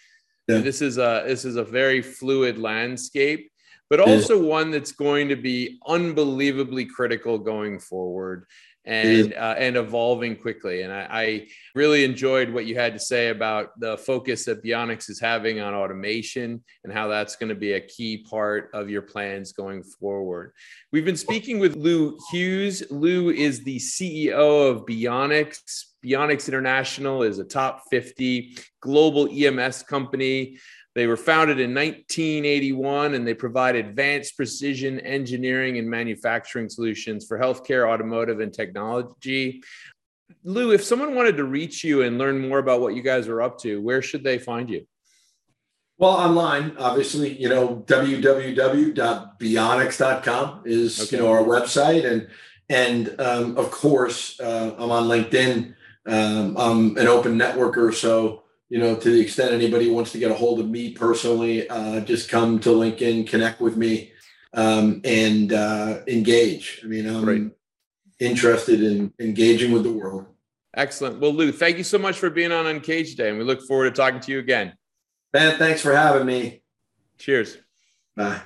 Yeah. 0.49 0.59
This 0.59 0.83
is 0.83 0.99
a 0.99 1.25
this 1.27 1.45
is 1.45 1.57
a 1.57 1.65
very 1.65 2.03
fluid 2.03 2.59
landscape, 2.59 3.51
but 3.91 4.01
also 4.01 4.41
yeah. 4.41 4.49
one 4.49 4.71
that's 4.71 4.93
going 4.93 5.29
to 5.29 5.37
be 5.37 5.79
unbelievably 5.87 6.87
critical 6.87 7.39
going 7.39 7.79
forward 7.79 8.47
and 8.87 9.33
uh, 9.35 9.55
and 9.57 9.77
evolving 9.77 10.37
quickly. 10.37 10.83
And 10.83 10.93
I, 10.93 11.07
I, 11.11 11.47
really 11.75 12.05
enjoyed 12.05 12.51
what 12.51 12.67
you 12.67 12.75
had 12.75 12.93
to 12.93 12.99
say 12.99 13.29
about 13.29 13.79
the 13.81 13.97
focus 13.97 14.45
that 14.45 14.63
Beyonics 14.63 15.09
is 15.09 15.19
having 15.19 15.61
on 15.61 15.75
automation 15.75 16.63
and 16.85 16.93
how 16.93 17.09
that's 17.09 17.37
going 17.37 17.49
to 17.49 17.55
be 17.55 17.73
a 17.73 17.81
key 17.81 18.19
part 18.19 18.71
of 18.75 18.91
your 18.91 19.03
plans 19.03 19.53
going 19.53 19.83
forward. 19.83 20.53
We've 20.93 21.05
been 21.05 21.17
speaking 21.17 21.59
with 21.59 21.77
Lou 21.77 22.19
Hughes. 22.31 22.83
Lou 22.91 23.31
is 23.31 23.65
the 23.65 23.79
CEO 23.79 24.71
of 24.71 24.85
Beyonics. 24.85 25.87
Beyonics 26.05 26.49
International 26.49 27.23
is 27.23 27.39
a 27.39 27.45
top 27.45 27.85
50 27.91 28.59
global 28.81 29.29
EMS 29.33 29.83
company 29.85 30.59
they 30.95 31.07
were 31.07 31.17
founded 31.17 31.59
in 31.59 31.75
1981 31.75 33.15
and 33.15 33.27
they 33.27 33.35
provide 33.35 33.75
advanced 33.75 34.37
precision 34.37 35.01
engineering 35.01 35.79
and 35.79 35.91
manufacturing 35.91 36.69
solutions 36.69 37.27
for 37.27 37.39
healthcare, 37.39 37.89
automotive, 37.89 38.41
and 38.41 38.53
technology. 38.53 39.63
Lou, 40.45 40.73
if 40.73 40.85
someone 40.85 41.15
wanted 41.15 41.37
to 41.37 41.45
reach 41.45 41.83
you 41.83 42.03
and 42.03 42.17
learn 42.17 42.49
more 42.49 42.59
about 42.59 42.81
what 42.81 42.95
you 42.95 43.03
guys 43.03 43.29
are 43.29 43.43
up 43.43 43.59
to, 43.61 43.83
where 43.83 44.03
should 44.03 44.23
they 44.23 44.39
find 44.39 44.71
you? 44.71 44.87
Well, 45.99 46.13
online, 46.13 46.77
obviously, 46.79 47.41
you 47.41 47.49
know, 47.49 47.85
www.beyonics.com 47.87 50.63
is, 50.65 51.01
okay. 51.01 51.17
you 51.17 51.23
know, 51.23 51.31
our 51.31 51.43
website. 51.43 52.11
And, 52.11 52.29
and 52.69 53.21
um, 53.21 53.57
of 53.57 53.71
course, 53.71 54.41
uh, 54.41 54.75
I'm 54.79 54.91
on 54.91 55.05
LinkedIn. 55.05 55.75
Um, 56.07 56.57
I'm 56.57 56.97
an 56.97 57.07
open 57.07 57.39
networker. 57.39 57.95
So, 57.95 58.44
you 58.69 58.79
know, 58.79 58.97
to 58.97 59.11
the 59.11 59.21
extent 59.21 59.53
anybody 59.53 59.91
wants 59.91 60.13
to 60.13 60.19
get 60.19 60.31
a 60.31 60.35
hold 60.35 60.61
of 60.61 60.69
me 60.69 60.93
personally, 60.93 61.69
uh, 61.69 62.01
just 62.01 62.29
come 62.29 62.59
to 62.61 62.71
LinkedIn, 62.71 63.29
connect 63.29 63.61
with 63.61 63.77
me, 63.77 64.13
um, 64.53 65.01
and 65.05 65.53
uh, 65.53 66.01
engage. 66.09 66.81
I 66.83 66.87
mean, 66.87 67.07
I'm 67.07 67.25
right. 67.25 67.51
interested 68.21 68.83
in 68.83 69.13
engaging 69.19 69.73
with 69.73 69.85
the 69.85 69.93
world. 69.93 70.27
Excellent. 70.77 71.21
Well, 71.21 71.33
Lou, 71.33 71.53
thank 71.53 71.79
you 71.79 71.85
so 71.85 71.99
much 71.99 72.19
for 72.19 72.31
being 72.31 72.53
on 72.53 72.67
Uncaged 72.67 73.17
today, 73.17 73.31
and 73.31 73.39
we 73.39 73.45
look 73.45 73.63
forward 73.63 73.95
to 73.95 73.97
talking 73.97 74.21
to 74.21 74.33
you 74.33 74.39
again. 74.39 74.73
Ben, 75.33 75.57
thanks 75.59 75.81
for 75.81 75.95
having 75.95 76.27
me. 76.27 76.63
Cheers. 77.19 77.59
Bye. 78.17 78.41